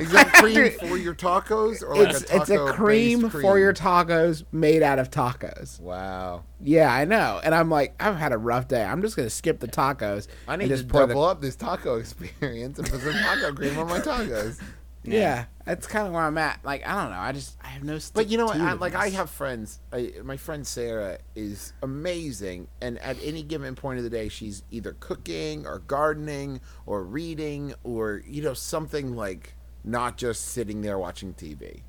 [0.12, 3.72] that cream for your tacos or like It's, a taco it's a cream, for your
[3.72, 5.80] tacos made out of tacos.
[5.80, 6.42] Wow.
[6.60, 7.40] Yeah, I know.
[7.42, 8.82] And I'm like, I've had a rough day.
[8.84, 10.26] I'm just gonna skip the tacos.
[10.48, 13.12] I and need to just pour the- double up this taco experience and put some
[13.12, 14.60] taco cream on my tacos.
[15.04, 16.64] Yeah, that's kind of where I'm at.
[16.64, 17.18] Like, I don't know.
[17.18, 17.98] I just I have no.
[18.14, 18.56] But you know what?
[18.56, 19.80] I, like I have friends.
[19.92, 24.62] I, my friend Sarah is amazing, and at any given point of the day, she's
[24.70, 29.54] either cooking or gardening or reading or you know something like
[29.84, 31.82] not just sitting there watching TV.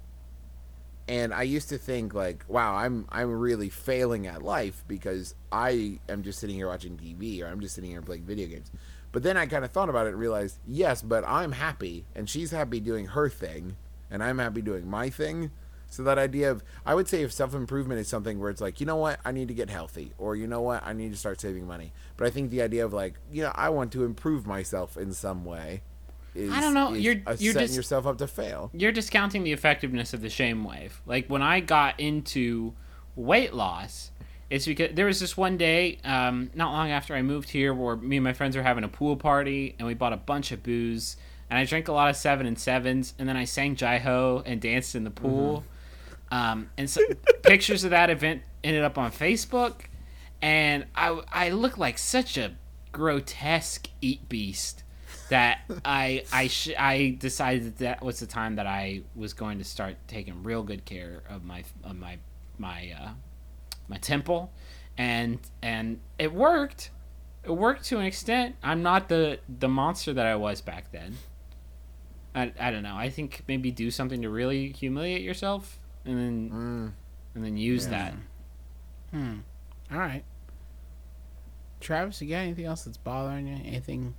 [1.08, 6.00] And I used to think like, wow, I'm I'm really failing at life because I
[6.10, 8.72] am just sitting here watching TV or I'm just sitting here playing video games.
[9.12, 12.30] But then I kind of thought about it and realized, yes, but I'm happy and
[12.30, 13.76] she's happy doing her thing
[14.12, 15.52] and I'm happy doing my thing.
[15.92, 18.80] So that idea of I would say if self improvement is something where it's like,
[18.80, 21.18] you know what, I need to get healthy or you know what, I need to
[21.18, 21.92] start saving money.
[22.18, 25.12] But I think the idea of like, you know, I want to improve myself in
[25.14, 25.82] some way
[26.36, 28.70] is I don't know, you're- you're setting just- yourself up to fail.
[28.72, 31.02] You're discounting the effectiveness of the shame wave.
[31.08, 32.74] Like when I got into
[33.16, 34.12] weight loss,
[34.50, 37.96] it's because there was this one day, um, not long after I moved here, where
[37.96, 40.64] me and my friends were having a pool party, and we bought a bunch of
[40.64, 41.18] booze,
[41.50, 44.42] and I drank a lot of seven and sevens, and then I sang Jai Ho
[44.46, 45.64] and danced in the pool.
[46.32, 47.02] Um, and so
[47.44, 49.82] pictures of that event ended up on Facebook,
[50.42, 52.56] and I I look like such a
[52.92, 54.84] grotesque eat beast
[55.30, 59.60] that I I sh- I decided that that was the time that I was going
[59.60, 62.18] to start taking real good care of my of my
[62.58, 63.10] my uh,
[63.90, 64.52] my temple,
[64.98, 66.92] and and it worked.
[67.44, 68.56] It worked to an extent.
[68.64, 71.18] I'm not the the monster that I was back then.
[72.36, 72.96] I, I don't know.
[72.96, 76.92] I think maybe do something to really humiliate yourself, and then Mm.
[77.36, 78.14] and then use that.
[79.12, 79.38] Hmm.
[79.92, 80.24] All right.
[81.80, 83.56] Travis, you got anything else that's bothering you?
[83.66, 84.14] Anything?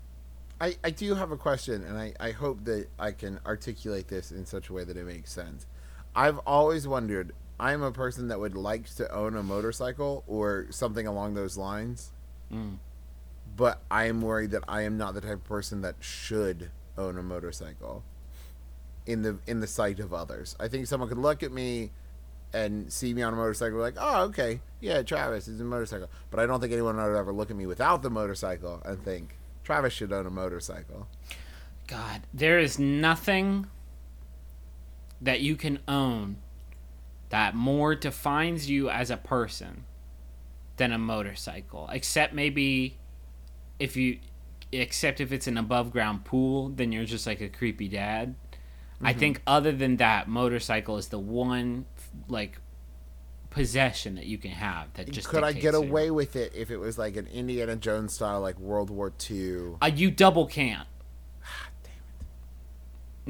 [0.61, 4.31] I, I do have a question, and I, I hope that I can articulate this
[4.31, 5.67] in such a way that it makes sense.
[6.15, 11.07] I've always wondered, I'm a person that would like to own a motorcycle or something
[11.07, 12.11] along those lines,
[12.51, 12.79] Mm.
[13.57, 17.17] but I am worried that I am not the type of person that should own
[17.19, 18.03] a motorcycle
[19.07, 20.57] in the in the sight of others.
[20.59, 21.91] I think someone could look at me
[22.53, 26.09] and see me on a motorcycle like, oh, okay, yeah, Travis is a motorcycle.
[26.31, 29.37] But I don't think anyone would ever look at me without the motorcycle and think
[29.63, 31.07] Travis should own a motorcycle.
[31.87, 33.67] God, there is nothing
[35.21, 36.37] that you can own
[37.31, 39.85] that more defines you as a person
[40.77, 41.89] than a motorcycle.
[41.93, 42.99] Except maybe
[43.79, 44.19] if you
[44.73, 48.35] except if it's an above ground pool, then you're just like a creepy dad.
[49.03, 51.87] I think other than that, motorcycle is the one
[52.29, 52.59] like
[53.49, 56.77] possession that you can have that just Could I get away with it if it
[56.77, 59.77] was like an Indiana Jones style, like World War II?
[59.81, 60.87] Uh, you double can't.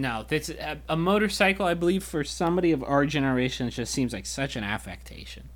[0.00, 1.66] No, that's a, a motorcycle.
[1.66, 5.50] I believe for somebody of our generation, it just seems like such an affectation.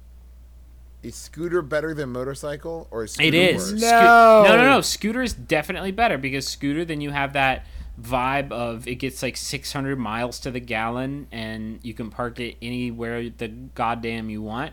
[1.02, 3.72] Is scooter better than motorcycle, or is scooter It is.
[3.72, 3.80] worse?
[3.80, 3.86] No.
[3.88, 4.80] Scoo- no, no, no.
[4.82, 7.64] Scooter is definitely better because scooter, then you have that
[7.98, 12.56] vibe of it gets like 600 miles to the gallon and you can park it
[12.60, 14.72] anywhere the goddamn you want.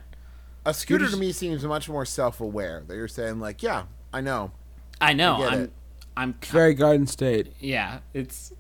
[0.66, 2.84] A scooter to me seems much more self-aware.
[2.88, 4.52] That you're saying like, yeah, I know.
[5.00, 5.38] I know.
[5.38, 5.60] get I'm.
[5.62, 5.72] it.
[6.18, 6.34] I'm.
[6.44, 7.54] Very Garden State.
[7.62, 8.00] Yeah.
[8.14, 8.52] It's.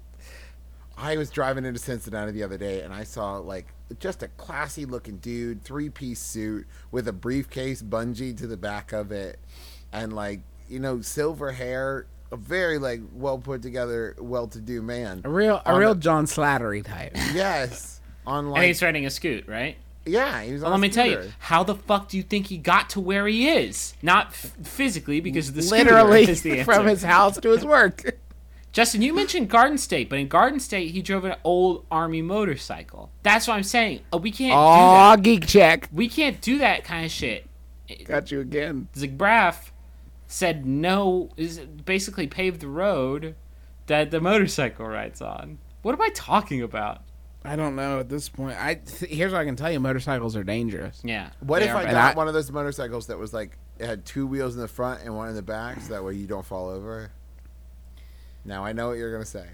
[1.01, 3.65] I was driving into Cincinnati the other day and I saw like
[3.99, 8.93] just a classy looking dude, three piece suit with a briefcase bungee to the back
[8.93, 9.39] of it,
[9.91, 14.81] and like you know silver hair, a very like well put together, well to do
[14.81, 15.21] man.
[15.25, 17.11] A real, a real the- John Slattery type.
[17.33, 19.75] Yes, on and he's riding a scoot, right?
[20.05, 20.61] yeah, he was.
[20.61, 23.27] Well, let me tell you, how the fuck do you think he got to where
[23.27, 23.93] he is?
[24.01, 26.63] Not f- physically, because the Literally is the answer.
[26.63, 28.17] from his house to his work.
[28.73, 33.11] Justin, you mentioned Garden State, but in Garden State, he drove an old army motorcycle.
[33.21, 34.01] That's what I'm saying.
[34.13, 35.23] Oh, we can't do that.
[35.23, 35.89] geek check.
[35.91, 37.47] We can't do that kind of shit.
[38.05, 38.87] Got you again.
[38.95, 39.71] Zach Braff
[40.27, 43.35] said no, is basically paved the road
[43.87, 45.57] that the motorcycle rides on.
[45.81, 47.01] What am I talking about?
[47.43, 48.55] I don't know at this point.
[48.57, 51.01] I th- here's what I can tell you: motorcycles are dangerous.
[51.03, 51.31] Yeah.
[51.41, 54.05] What if are I got I- one of those motorcycles that was like it had
[54.05, 56.45] two wheels in the front and one in the back, so that way you don't
[56.45, 57.11] fall over?
[58.45, 59.47] Now I know what you're gonna say.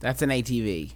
[0.00, 0.92] That's an ATV.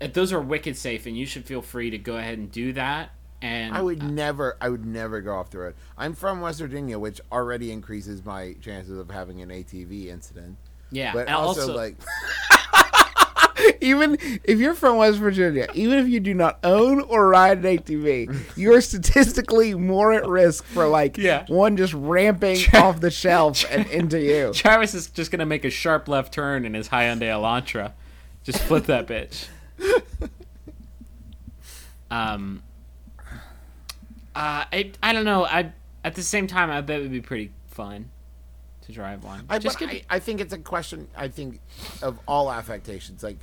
[0.00, 2.72] Uh, Those are wicked safe, and you should feel free to go ahead and do
[2.74, 3.10] that.
[3.40, 5.74] And I would never, I would never go off the road.
[5.98, 10.56] I'm from West Virginia, which already increases my chances of having an ATV incident.
[10.92, 11.96] yeah, But and also, like,
[13.80, 17.64] even if you're from West Virginia, even if you do not own or ride an
[17.78, 21.44] ATV, you're statistically more at risk for like Yeah.
[21.48, 24.52] one just ramping off the shelf and into you.
[24.54, 27.92] Travis is just gonna make a sharp left turn in his Hyundai Elantra.
[28.44, 29.46] Just flip that bitch.
[32.10, 32.62] Um.
[34.34, 35.44] Uh, I I don't know.
[35.44, 35.72] I
[36.04, 38.10] at the same time, I bet it would be pretty fun
[38.82, 39.44] to drive one.
[39.48, 41.08] I, just I, I think it's a question.
[41.16, 41.60] I think
[42.02, 43.38] of all affectations, like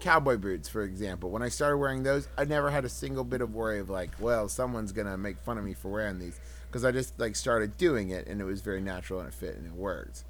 [0.00, 1.30] cowboy boots, for example.
[1.30, 4.10] When I started wearing those, I never had a single bit of worry of like,
[4.18, 7.76] well, someone's gonna make fun of me for wearing these, because I just like started
[7.76, 10.24] doing it, and it was very natural and it fit and it worked.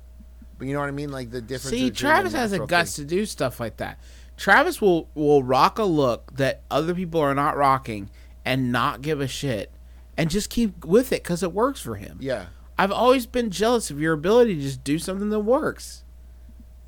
[0.58, 1.10] But you know what I mean?
[1.10, 1.76] Like the difference.
[1.76, 3.98] See, Travis has the guts to do stuff like that.
[4.36, 8.10] Travis will will rock a look that other people are not rocking
[8.44, 9.70] and not give a shit
[10.16, 12.18] and just keep with it because it works for him.
[12.20, 12.46] Yeah.
[12.78, 16.04] I've always been jealous of your ability to just do something that works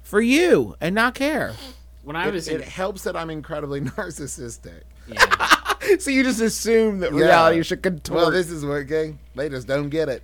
[0.03, 1.55] for you and not care.
[2.05, 4.82] when I It, was it in, helps that I'm incredibly narcissistic.
[5.09, 5.97] yeah.
[5.99, 7.18] so you just assume that Yeah.
[7.20, 8.16] reality should contort.
[8.16, 9.18] Well, this is working.
[9.34, 10.22] They just don't get it.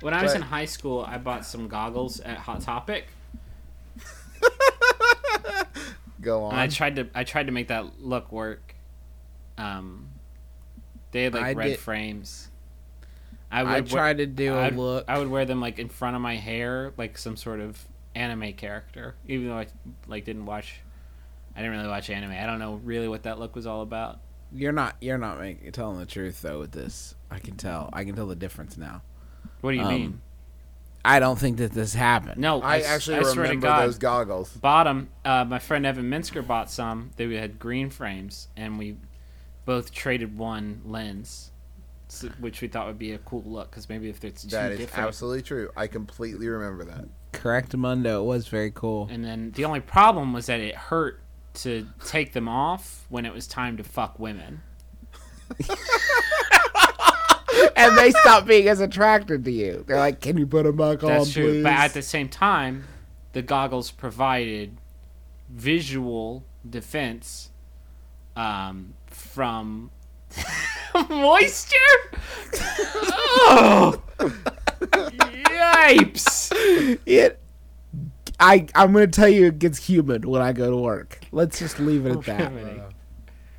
[0.00, 3.06] when I was But- in high school, I bought some goggles at Hot Topic,
[6.20, 6.52] Go on.
[6.52, 8.76] and I tried to I tried to make that look work.
[9.58, 10.08] Um,
[11.10, 12.48] they had like I red did- frames.
[13.52, 15.04] I I would tried to do a I'd- look.
[15.08, 18.52] I would wear them like in front of my hair, like some sort of anime
[18.54, 19.14] character.
[19.28, 19.66] Even though I
[20.08, 20.80] like didn't watch,
[21.54, 22.32] I didn't really watch anime.
[22.32, 24.20] I don't know really what that look was all about.
[24.54, 24.96] You're not.
[25.00, 27.14] You're not making telling the truth though with this.
[27.30, 27.88] I can tell.
[27.92, 29.02] I can tell the difference now.
[29.60, 30.20] What do you Um, mean?
[31.04, 32.40] I don't think that this happened.
[32.40, 34.50] No, I actually I swear to remember God, those goggles.
[34.56, 35.08] bottom.
[35.24, 37.10] Uh, my friend Evan Minsker bought some.
[37.16, 38.96] They had green frames, and we
[39.64, 41.50] both traded one lens, s
[42.38, 43.70] which we thought would be a cool look.
[43.70, 45.70] Because maybe if it's too That is different, absolutely true.
[45.76, 47.04] I completely remember that.
[47.32, 48.22] Correct, Mundo.
[48.22, 49.08] It was very cool.
[49.10, 51.20] and then the only problem was that it hurt
[51.54, 54.62] to take them off when it was time to fuck women.
[57.76, 59.84] and they stopped being as attracted to you.
[59.86, 61.50] They're like, "Can you put them back on, That's true.
[61.52, 62.84] please?" But at the same time,
[63.32, 64.78] the goggles provided
[65.50, 67.50] visual defense
[68.36, 69.90] um, from
[71.08, 71.76] moisture.
[73.48, 74.02] oh,
[75.40, 76.52] yipes!
[77.06, 77.38] it.
[78.40, 81.20] I I'm gonna tell you it gets humid when I go to work.
[81.30, 82.52] Let's just leave it at that.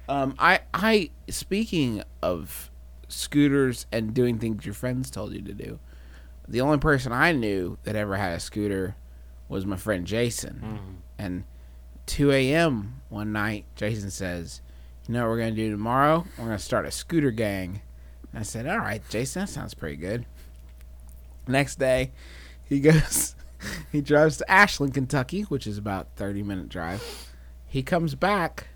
[0.10, 2.70] Um, I I speaking of
[3.08, 5.80] scooters and doing things your friends told you to do.
[6.48, 8.96] The only person I knew that ever had a scooter
[9.48, 11.02] was my friend Jason.
[11.18, 11.46] And
[12.08, 13.02] 2 a.m.
[13.10, 14.62] one night, Jason says,
[15.08, 16.26] "You know what we're gonna do tomorrow?
[16.38, 17.82] We're gonna start a scooter gang."
[18.32, 20.26] And I said, "All right, Jason, that sounds pretty good."
[21.48, 22.12] Next day,
[22.64, 23.36] he goes,
[23.92, 27.32] he drives to Ashland, Kentucky, which is about 30 minute drive.
[27.68, 28.68] He comes back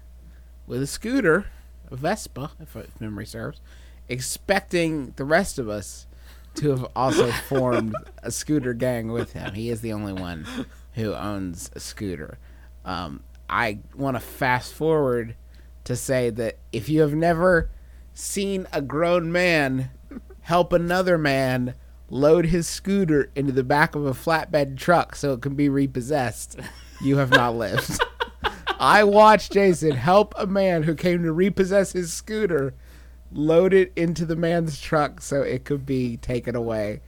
[0.65, 1.47] with a scooter
[1.91, 3.61] a Vespa, if, if memory serves,
[4.09, 6.07] expecting the rest of us
[6.55, 9.53] to have also formed a scooter gang with him.
[9.53, 10.45] He is the only one
[10.93, 12.37] who owns a scooter.
[12.85, 15.35] Um, I want to fast forward
[15.87, 17.69] to say that if you have never
[18.13, 19.89] seen a grown man
[20.41, 21.73] help another man
[22.09, 26.59] load his scooter into the back of a flatbed truck so it can be repossessed,
[27.01, 27.99] you have not lived.
[28.79, 32.73] I watched Jason help a man who came to repossess his scooter
[33.31, 37.01] load it into the man's truck so it could be taken away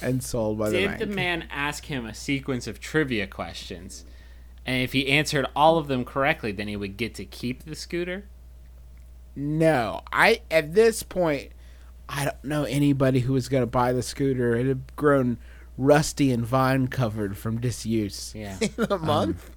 [0.00, 4.06] and sold by the Did the man ask him a sequence of trivia questions?
[4.64, 7.74] And if he answered all of them correctly, then he would get to keep the
[7.74, 8.24] scooter?
[9.34, 11.50] No, I at this point,
[12.08, 14.54] I don't know anybody who was going to buy the scooter.
[14.54, 15.38] It had grown
[15.78, 18.56] rusty and vine covered from disuse Yeah.
[18.60, 19.50] In a um, month?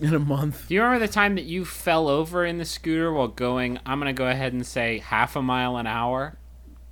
[0.00, 0.68] in a month.
[0.68, 3.98] Do you remember the time that you fell over in the scooter while going, I'm
[3.98, 6.36] going to go ahead and say half a mile an hour?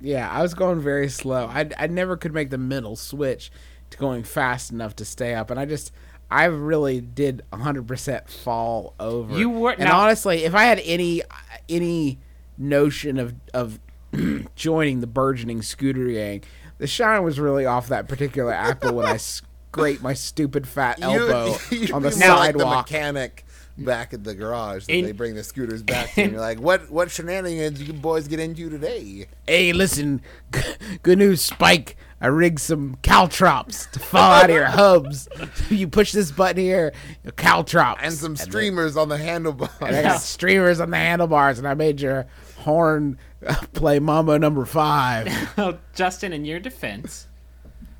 [0.01, 1.45] Yeah, I was going very slow.
[1.45, 3.51] I I never could make the mental switch
[3.91, 5.91] to going fast enough to stay up, and I just
[6.35, 9.37] I really did 100% fall over.
[9.37, 11.21] You were- and now- honestly, if I had any
[11.69, 12.19] any
[12.57, 13.79] notion of of
[14.55, 16.43] joining the burgeoning scooter gang,
[16.77, 19.17] the shine was really off that particular apple when I
[19.71, 23.45] scraped my stupid fat elbow you'd on the be more like the mechanic
[23.77, 26.21] back at the garage that In- they bring the scooters back to.
[26.23, 29.27] And you're like, what what shenanigans you boys get into today?
[29.47, 30.21] Hey, listen,
[30.53, 30.61] g-
[31.03, 31.97] good news, Spike.
[32.21, 35.27] I rigged some caltrops to fall out of your hubs.
[35.69, 36.93] you push this button here,
[37.35, 38.01] caltrops.
[38.03, 39.69] And some then- streamers on the handlebars.
[39.81, 40.13] And I handlebars.
[40.13, 42.25] got streamers on the handlebars, and I made your
[42.59, 45.27] horn uh, play Mambo number five.
[45.57, 47.27] Well, Justin, in your defense,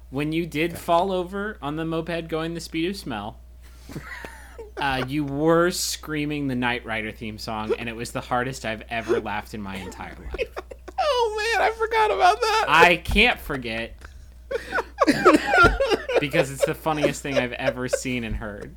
[0.10, 3.38] when you did fall over on the moped going the speed of smell,
[4.78, 8.84] uh, you were screaming the Knight Rider theme song, and it was the hardest I've
[8.90, 10.48] ever laughed in my entire life.
[11.00, 12.66] oh man, I forgot about that.
[12.68, 13.94] I can't forget
[16.20, 18.76] because it's the funniest thing I've ever seen and heard.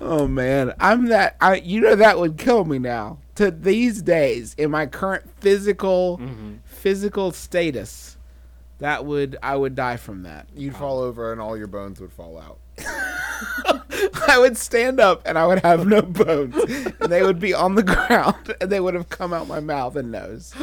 [0.00, 1.36] Oh man, I'm that.
[1.40, 3.18] I you know that would kill me now.
[3.36, 6.54] To these days, in my current physical mm-hmm.
[6.64, 8.16] physical status,
[8.78, 10.48] that would I would die from that.
[10.54, 12.58] You'd fall over and all your bones would fall out.
[14.28, 16.56] I would stand up and I would have no bones.
[16.56, 19.96] and they would be on the ground and they would have come out my mouth
[19.96, 20.54] and nose.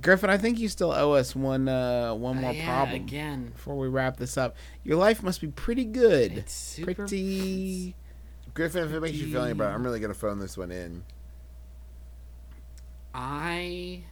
[0.00, 3.50] Griffin, I think you still owe us one uh, one more Uh, yeah, problem again.
[3.54, 4.54] before we wrap this up.
[4.84, 6.32] Your life must be pretty good.
[6.36, 7.94] It's super- pretty
[8.54, 11.04] Griffin, if it makes you feel any better, I'm really gonna phone this one in.
[13.14, 14.02] I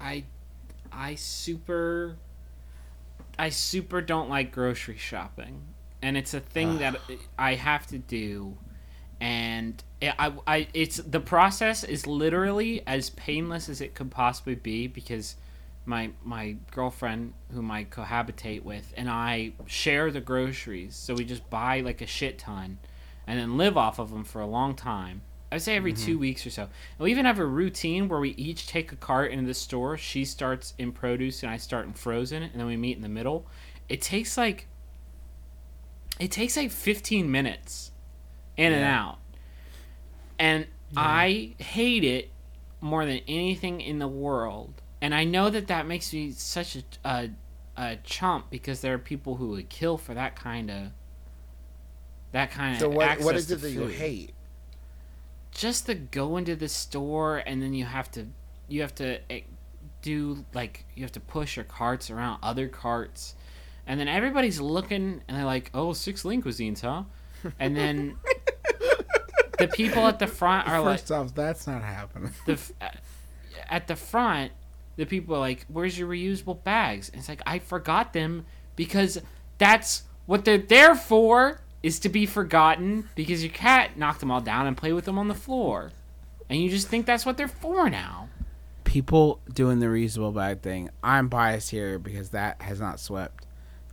[0.00, 0.24] I
[0.92, 2.16] I super
[3.38, 5.62] I super don't like grocery shopping.
[6.02, 6.96] And it's a thing that
[7.38, 8.58] I have to do
[9.20, 14.54] and it, I, I it's the process is literally as painless as it could possibly
[14.54, 15.36] be because
[15.86, 21.48] my my girlfriend whom I cohabitate with and I share the groceries so we just
[21.50, 22.78] buy like a shit ton
[23.26, 25.22] and then live off of them for a long time.
[25.50, 26.20] I would say every two mm-hmm.
[26.20, 26.62] weeks or so.
[26.62, 29.96] And we even have a routine where we each take a cart into the store
[29.96, 33.08] she starts in produce and I start in frozen and then we meet in the
[33.08, 33.46] middle.
[33.88, 34.66] It takes like
[36.18, 37.92] it takes like 15 minutes
[38.56, 39.18] in and out
[40.44, 42.30] and I hate it
[42.82, 44.82] more than anything in the world.
[45.00, 47.30] And I know that that makes me such a a,
[47.76, 50.88] a chump because there are people who would kill for that kind of
[52.32, 52.80] that kind of.
[52.80, 54.34] So what what is it that you hate?
[55.50, 58.26] Just to go into the store and then you have to
[58.68, 59.42] you have to eh,
[60.02, 63.34] do like you have to push your carts around other carts,
[63.86, 67.04] and then everybody's looking and they're like, "Oh, six lean cuisines, huh?"
[67.58, 68.18] And then.
[69.58, 72.32] The people at the front are like, First off, that's not happening.
[72.46, 72.58] the
[73.68, 74.52] at the front,
[74.96, 78.46] the people are like, "Where's your reusable bags?" And it's like I forgot them
[78.76, 79.20] because
[79.58, 84.40] that's what they're there for is to be forgotten because your cat knocked them all
[84.40, 85.92] down and played with them on the floor,
[86.48, 88.28] and you just think that's what they're for now.
[88.84, 90.90] People doing the reusable bag thing.
[91.02, 93.46] I'm biased here because that has not swept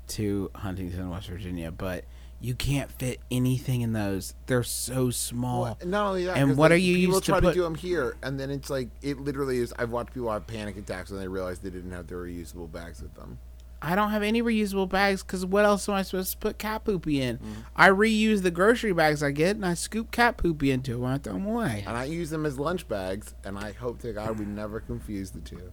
[0.09, 2.05] to Huntington, West Virginia, but
[2.41, 4.33] you can't fit anything in those.
[4.47, 5.61] They're so small.
[5.61, 7.53] Well, not only that, And what like, are you People used to try to, put-
[7.53, 9.73] do them here, and then it's like it literally is.
[9.77, 13.01] I've watched people have panic attacks when they realize they didn't have their reusable bags
[13.01, 13.37] with them.
[13.83, 16.83] I don't have any reusable bags because what else am I supposed to put cat
[16.83, 17.37] poopy in?
[17.39, 17.43] Mm.
[17.75, 21.13] I reuse the grocery bags I get and I scoop cat poopy into them and
[21.13, 21.83] I throw them away.
[21.87, 25.31] And I use them as lunch bags, and I hope to God we never confuse
[25.31, 25.71] the two.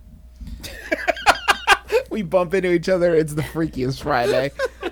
[2.19, 3.15] we bump into each other.
[3.15, 4.51] It's the freakiest Friday.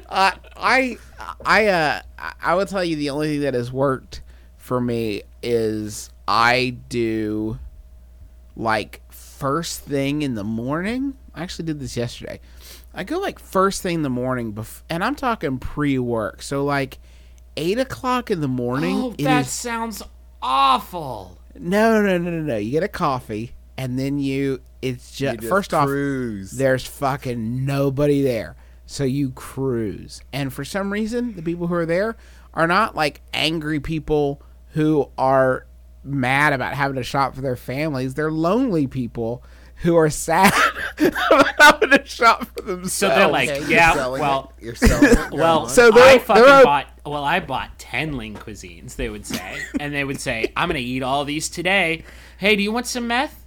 [0.09, 0.99] uh, I
[1.45, 2.01] I uh
[2.41, 4.23] I will tell you the only thing that has worked
[4.57, 7.59] for me is I do
[8.57, 11.15] like first thing in the morning.
[11.35, 12.41] I actually did this yesterday.
[12.95, 16.41] I go like first thing in the morning, bef- and I'm talking pre-work.
[16.43, 16.99] So like
[17.57, 18.97] eight o'clock in the morning.
[18.97, 20.03] Oh, that is- sounds
[20.41, 21.39] awful.
[21.59, 22.57] no, no, no, no, no.
[22.57, 24.61] You get a coffee, and then you.
[24.83, 28.57] It's You just, just first off, there's fucking nobody there.
[28.87, 30.21] So you cruise.
[30.33, 32.17] And for some reason, the people who are there
[32.55, 34.41] are not like angry people
[34.73, 35.67] who are
[36.05, 38.15] mad about having to shop for their families.
[38.15, 39.43] They're lonely people
[39.81, 40.53] who are sad
[40.99, 42.93] about having to shop for themselves.
[42.93, 44.65] So they're like, Okay, you're yeah, selling well, it.
[44.65, 45.31] you're selling it.
[45.33, 45.69] Well.
[45.69, 46.87] So I they're- fucking they're bought.
[47.05, 48.97] Well, I bought ten lean cuisines.
[48.97, 52.05] They would say, and they would say, "I'm gonna eat all these today."
[52.39, 53.45] Hey, do you want some meth?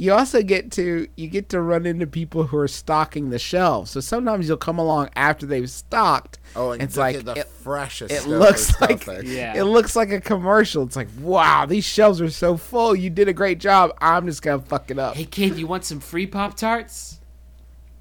[0.00, 3.90] You also get to you get to run into people who are stocking the shelves.
[3.90, 6.38] So sometimes you'll come along after they've stocked.
[6.56, 8.10] oh, and it's look like at the it, freshest.
[8.10, 9.06] it looks like.
[9.06, 9.54] Yeah.
[9.54, 10.84] it looks like a commercial.
[10.84, 12.96] It's like, wow, these shelves are so full.
[12.96, 13.92] You did a great job.
[14.00, 15.16] I'm just gonna fuck it up.
[15.16, 17.20] Hey, kid, you want some free Pop Tarts?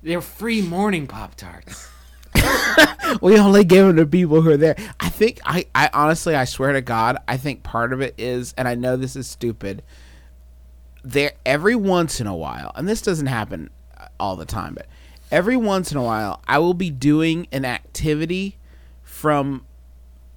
[0.02, 1.90] They're free morning Pop Tarts.
[3.22, 4.76] We only give them to people who are there.
[5.00, 8.54] I think I, I honestly, I swear to God, I think part of it is,
[8.58, 9.82] and I know this is stupid.
[11.50, 14.86] There, every once in a while, and this doesn't happen uh, all the time, but
[15.32, 18.58] every once in a while, I will be doing an activity
[19.04, 19.66] from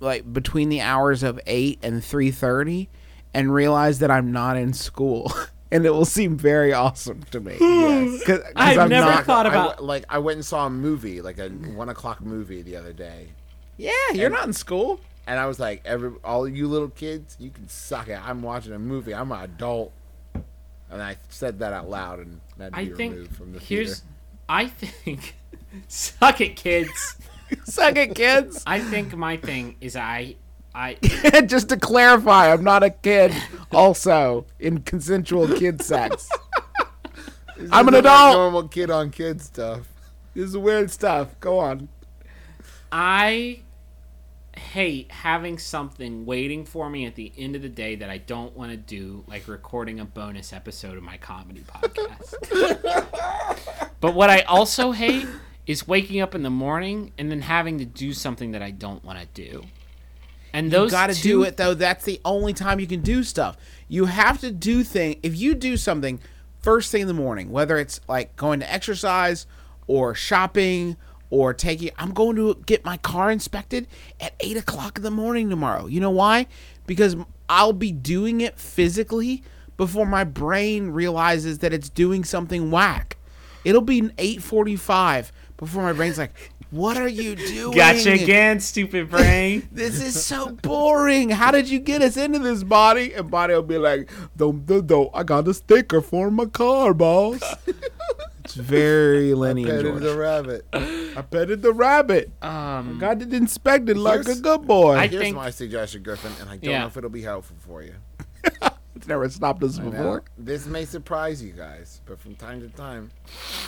[0.01, 2.89] like between the hours of eight and three thirty,
[3.35, 5.33] and realize that I'm not in school,
[5.71, 7.57] and it will seem very awesome to me.
[7.83, 8.25] Yes.
[8.25, 9.85] Cause, 'cause I've I'm never not- thought I w- about.
[9.85, 13.29] like I went and saw a movie, like a one o'clock movie the other day,
[13.77, 14.99] Yeah, you're not in school.
[15.27, 18.19] and I was like, "Every all you little kids, you can suck it.
[18.27, 19.15] I'm watching a movie.
[19.15, 19.93] I'm an adult."
[20.93, 23.59] And I said that out loud, and had to I be think removed from the
[23.59, 24.01] here's.
[24.01, 24.07] theater.
[24.49, 25.35] I think.
[25.89, 27.17] Suck it, kids.
[27.65, 28.63] Suck it, kids.
[28.67, 30.37] I think my thing is I.
[30.75, 30.95] I
[31.47, 33.35] Just to clarify, I'm not a kid.
[33.73, 36.29] Also, in consensual kid sex.
[37.71, 38.35] I'm an This is like adult.
[38.37, 39.89] normal kid on kid stuff.
[40.35, 41.39] This is weird stuff.
[41.41, 41.89] Go on.
[42.91, 43.61] I
[44.57, 48.57] hate having something waiting for me at the end of the day that I don't
[48.57, 52.35] want to do, like recording a bonus episode of my comedy podcast.
[54.01, 55.27] but what I also hate
[55.67, 59.05] is waking up in the morning and then having to do something that I don't
[59.05, 59.65] want to do.
[60.53, 61.75] And You those got to do it though.
[61.75, 63.57] That's the only time you can do stuff.
[63.89, 65.19] You have to do thing.
[65.23, 66.21] If you do something
[66.59, 69.47] first thing in the morning, whether it's like going to exercise
[69.87, 70.97] or shopping
[71.33, 73.89] or taking, I'm going to get my car inspected
[74.21, 75.87] at eight o'clock in the morning tomorrow.
[75.87, 76.47] You know why?
[76.87, 77.17] Because
[77.49, 79.43] I'll be doing it physically
[79.79, 83.17] before my brain realizes that it's doing something whack.
[83.65, 86.35] It'll be eight forty-five before my brain's like,
[86.71, 89.67] "What are you doing?" Gotcha again, stupid brain.
[89.73, 91.31] This is so boring.
[91.31, 93.15] How did you get us into this body?
[93.15, 95.11] And body will be like, don't, don't, don't.
[95.15, 97.41] I got a sticker for my car, boss.
[98.57, 100.03] it's very Lenny and Petted George.
[100.03, 100.67] the rabbit.
[100.73, 102.31] I petted the rabbit.
[102.43, 104.95] Um, Got it inspected like a good boy.
[104.95, 106.81] I- Here's think- my suggestion, Griffin, and I don't Yeah.
[106.81, 107.95] know if it'll be helpful for you.
[108.97, 110.23] it's never stopped us I know before.
[110.39, 113.11] this may surprise you guys, but from time to time,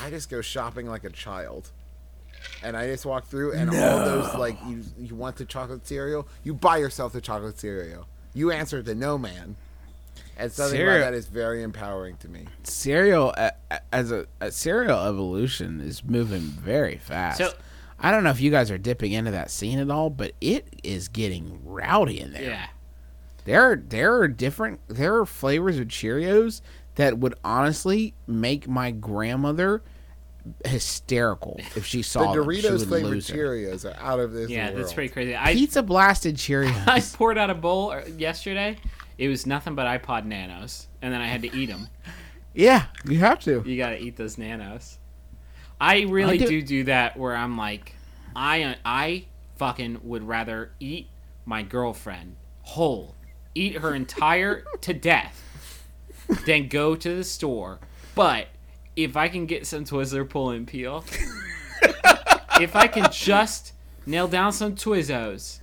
[0.05, 1.71] I just go shopping like a child.
[2.63, 6.29] And I just walk through, and all those like you you want the chocolate cereal,
[6.43, 8.07] you buy yourself the chocolate cereal.
[8.35, 9.57] You answer the no man,
[10.37, 12.47] and something Cereal- about that is very empowering to me.
[12.65, 13.51] Cereal uh,
[13.93, 17.39] as a, a cereal evolution is moving very fast.
[17.39, 17.53] So-
[17.99, 20.67] I don't know if you guys are dipping into that scene at all, but it
[20.83, 22.43] is getting rowdy in there.
[22.43, 22.67] yeah.
[23.47, 26.61] There are there are different there are flavors of Cheerios
[26.97, 29.83] that would honestly make my grandmother
[30.65, 33.19] hysterical if she saw the Doritos would flavored.
[33.19, 34.79] Cheerios are out of this Yeah, world.
[34.81, 35.37] that's pretty crazy.
[35.37, 36.75] I Pizza blasted Cheerios.
[36.89, 38.77] I poured out a bowl uh, yesterday.
[39.19, 41.89] It was nothing but iPod Nanos, and then I had to eat them.
[42.55, 43.63] yeah, you have to.
[43.65, 44.99] You gotta eat those Nanos.
[45.81, 47.95] I really I do- do do that where I'm like,
[48.35, 51.09] I I fucking would rather eat
[51.45, 53.15] my girlfriend whole,
[53.55, 55.43] eat her entire to death,
[56.47, 57.79] than go to the store.
[58.15, 58.49] But
[58.97, 61.05] if I can get some Twizzler pull and peel,
[62.61, 63.73] if I can just
[64.07, 65.59] nail down some Twizzos,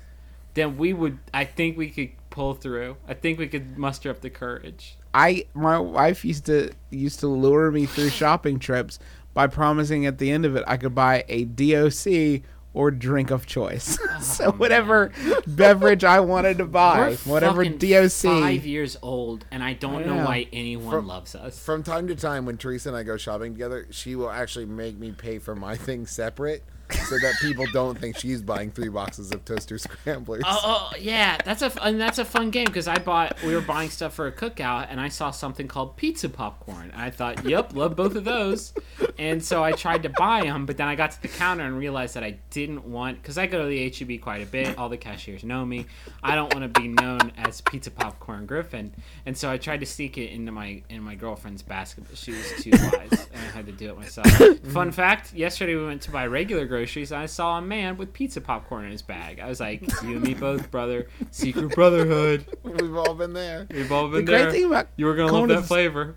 [0.53, 1.19] then we would.
[1.33, 2.97] I think we could pull through.
[3.07, 4.97] I think we could muster up the courage.
[5.13, 8.97] I my wife used to used to lure me through shopping trips
[9.33, 12.41] by promising at the end of it I could buy a DOC
[12.73, 13.99] or drink of choice.
[14.13, 15.11] Oh, so whatever
[15.47, 18.21] beverage I wanted to buy, We're whatever DOC.
[18.21, 20.25] Five years old, and I don't I know know.
[20.25, 21.57] why anyone From- loves us.
[21.59, 24.97] From time to time, when Teresa and I go shopping together, she will actually make
[24.99, 26.63] me pay for my things separate
[27.11, 30.43] so that people don't think she's buying three boxes of toaster scramblers.
[30.45, 33.61] Oh, oh yeah, that's a and that's a fun game because I bought we were
[33.61, 36.91] buying stuff for a cookout and I saw something called pizza popcorn.
[36.95, 38.73] I thought, yep, love both of those,
[39.17, 41.77] and so I tried to buy them, but then I got to the counter and
[41.77, 44.77] realized that I didn't want because I go to the HEB quite a bit.
[44.77, 45.87] All the cashiers know me.
[46.23, 48.93] I don't want to be known as pizza popcorn Griffin,
[49.25, 52.31] and so I tried to sneak it into my in my girlfriend's basket, but she
[52.31, 54.27] was too wise, and I had to do it myself.
[54.71, 58.13] Fun fact: yesterday we went to buy regular groceries, and I saw a man with
[58.13, 59.39] pizza popcorn in his bag.
[59.39, 61.07] I was like, "You and me both, brother.
[61.31, 62.45] Secret brotherhood.
[62.63, 63.65] We've all been there.
[63.71, 64.51] We've all been The been great there.
[64.51, 66.15] thing about you were gonna going love to that the- flavor."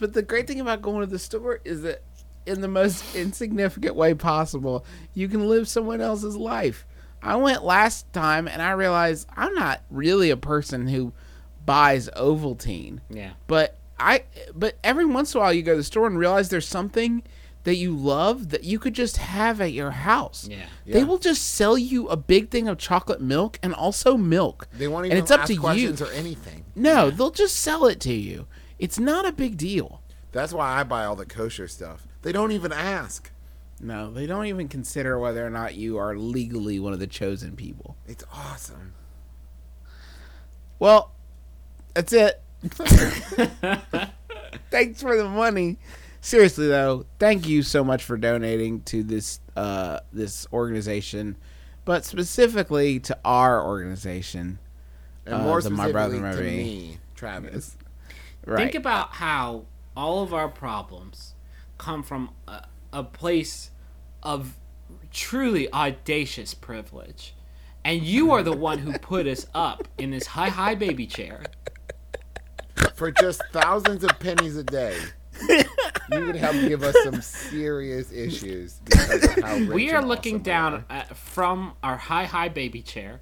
[0.00, 2.02] But the great thing about going to the store is that
[2.46, 4.84] in the most insignificant way possible,
[5.14, 6.84] you can live someone else's life.
[7.22, 11.12] I went last time and I realized I'm not really a person who
[11.64, 12.98] buys Ovaltine.
[13.08, 13.30] Yeah.
[13.46, 14.24] But I
[14.54, 17.22] but every once in a while you go to the store and realize there's something
[17.64, 20.48] that you love that you could just have at your house.
[20.50, 20.66] Yeah.
[20.86, 21.04] They Yeah.
[21.04, 24.66] will just sell you a big thing of chocolate milk and also milk.
[24.76, 25.60] They won't and even it's up ask to you.
[25.60, 26.64] questions or anything.
[26.74, 28.46] No, they'll just sell it to you.
[28.78, 30.02] It's not a big deal.
[30.32, 32.06] That's why I buy all the kosher stuff.
[32.22, 33.30] They don't even ask.
[33.80, 37.54] No, they don't even consider whether or not you are legally one of the chosen
[37.56, 37.96] people.
[38.06, 38.94] It's awesome.
[40.78, 41.12] Well,
[41.94, 42.40] that's it.
[44.70, 45.78] Thanks for the money.
[46.24, 51.36] Seriously though, thank you so much for donating to this uh this organization,
[51.84, 54.60] but specifically to our organization.
[55.26, 57.76] And Uh, more the My specifically Brother, to My me, Travis.
[58.46, 58.58] Right.
[58.58, 59.64] Think about how
[59.96, 61.34] all of our problems
[61.76, 63.70] come from a, a place
[64.22, 64.54] of
[65.10, 67.34] truly audacious privilege.
[67.84, 71.42] And you are the one who put us up in this high, high baby chair.
[72.94, 74.96] For just thousands of pennies a day,
[76.10, 78.80] you would help give us some serious issues.
[78.84, 82.82] Because of how rich We are looking awesome down at, from our high, high baby
[82.82, 83.20] chair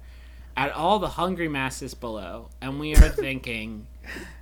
[0.57, 3.87] at all the hungry masses below, and we are thinking,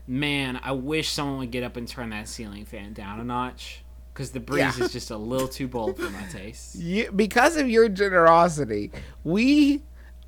[0.07, 3.83] man, I wish someone would get up and turn that ceiling fan down a notch.
[4.13, 4.85] Because the breeze Yeah.
[4.85, 6.75] is just a little too bold for my taste.
[6.79, 8.91] you, because of your generosity,
[9.23, 9.83] we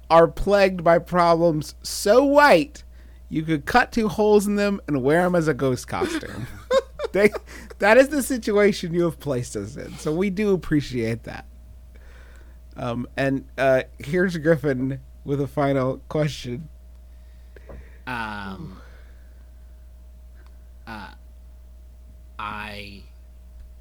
[0.09, 2.83] are plagued by problems so white
[3.27, 6.47] you could cut two holes in them and wear them as a ghost costume.
[7.13, 7.31] they,
[7.79, 9.97] that is the situation you have placed us in.
[9.97, 11.45] So we do appreciate that.
[12.77, 16.69] Um, and uh, here's Griffin with a final question.
[18.07, 18.81] Um,
[20.87, 21.09] uh,
[22.39, 23.03] I,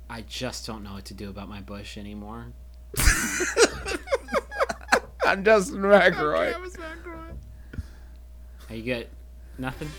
[0.09, 2.47] I just don't know what to do about my bush anymore.
[5.25, 6.55] I'm Justin McElroy.
[8.69, 9.09] Are you good?
[9.59, 9.91] Nothing?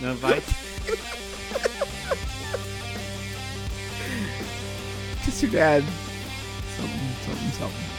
[0.00, 2.14] No advice?
[5.40, 5.84] Your dad.
[6.76, 7.97] Something, something, something.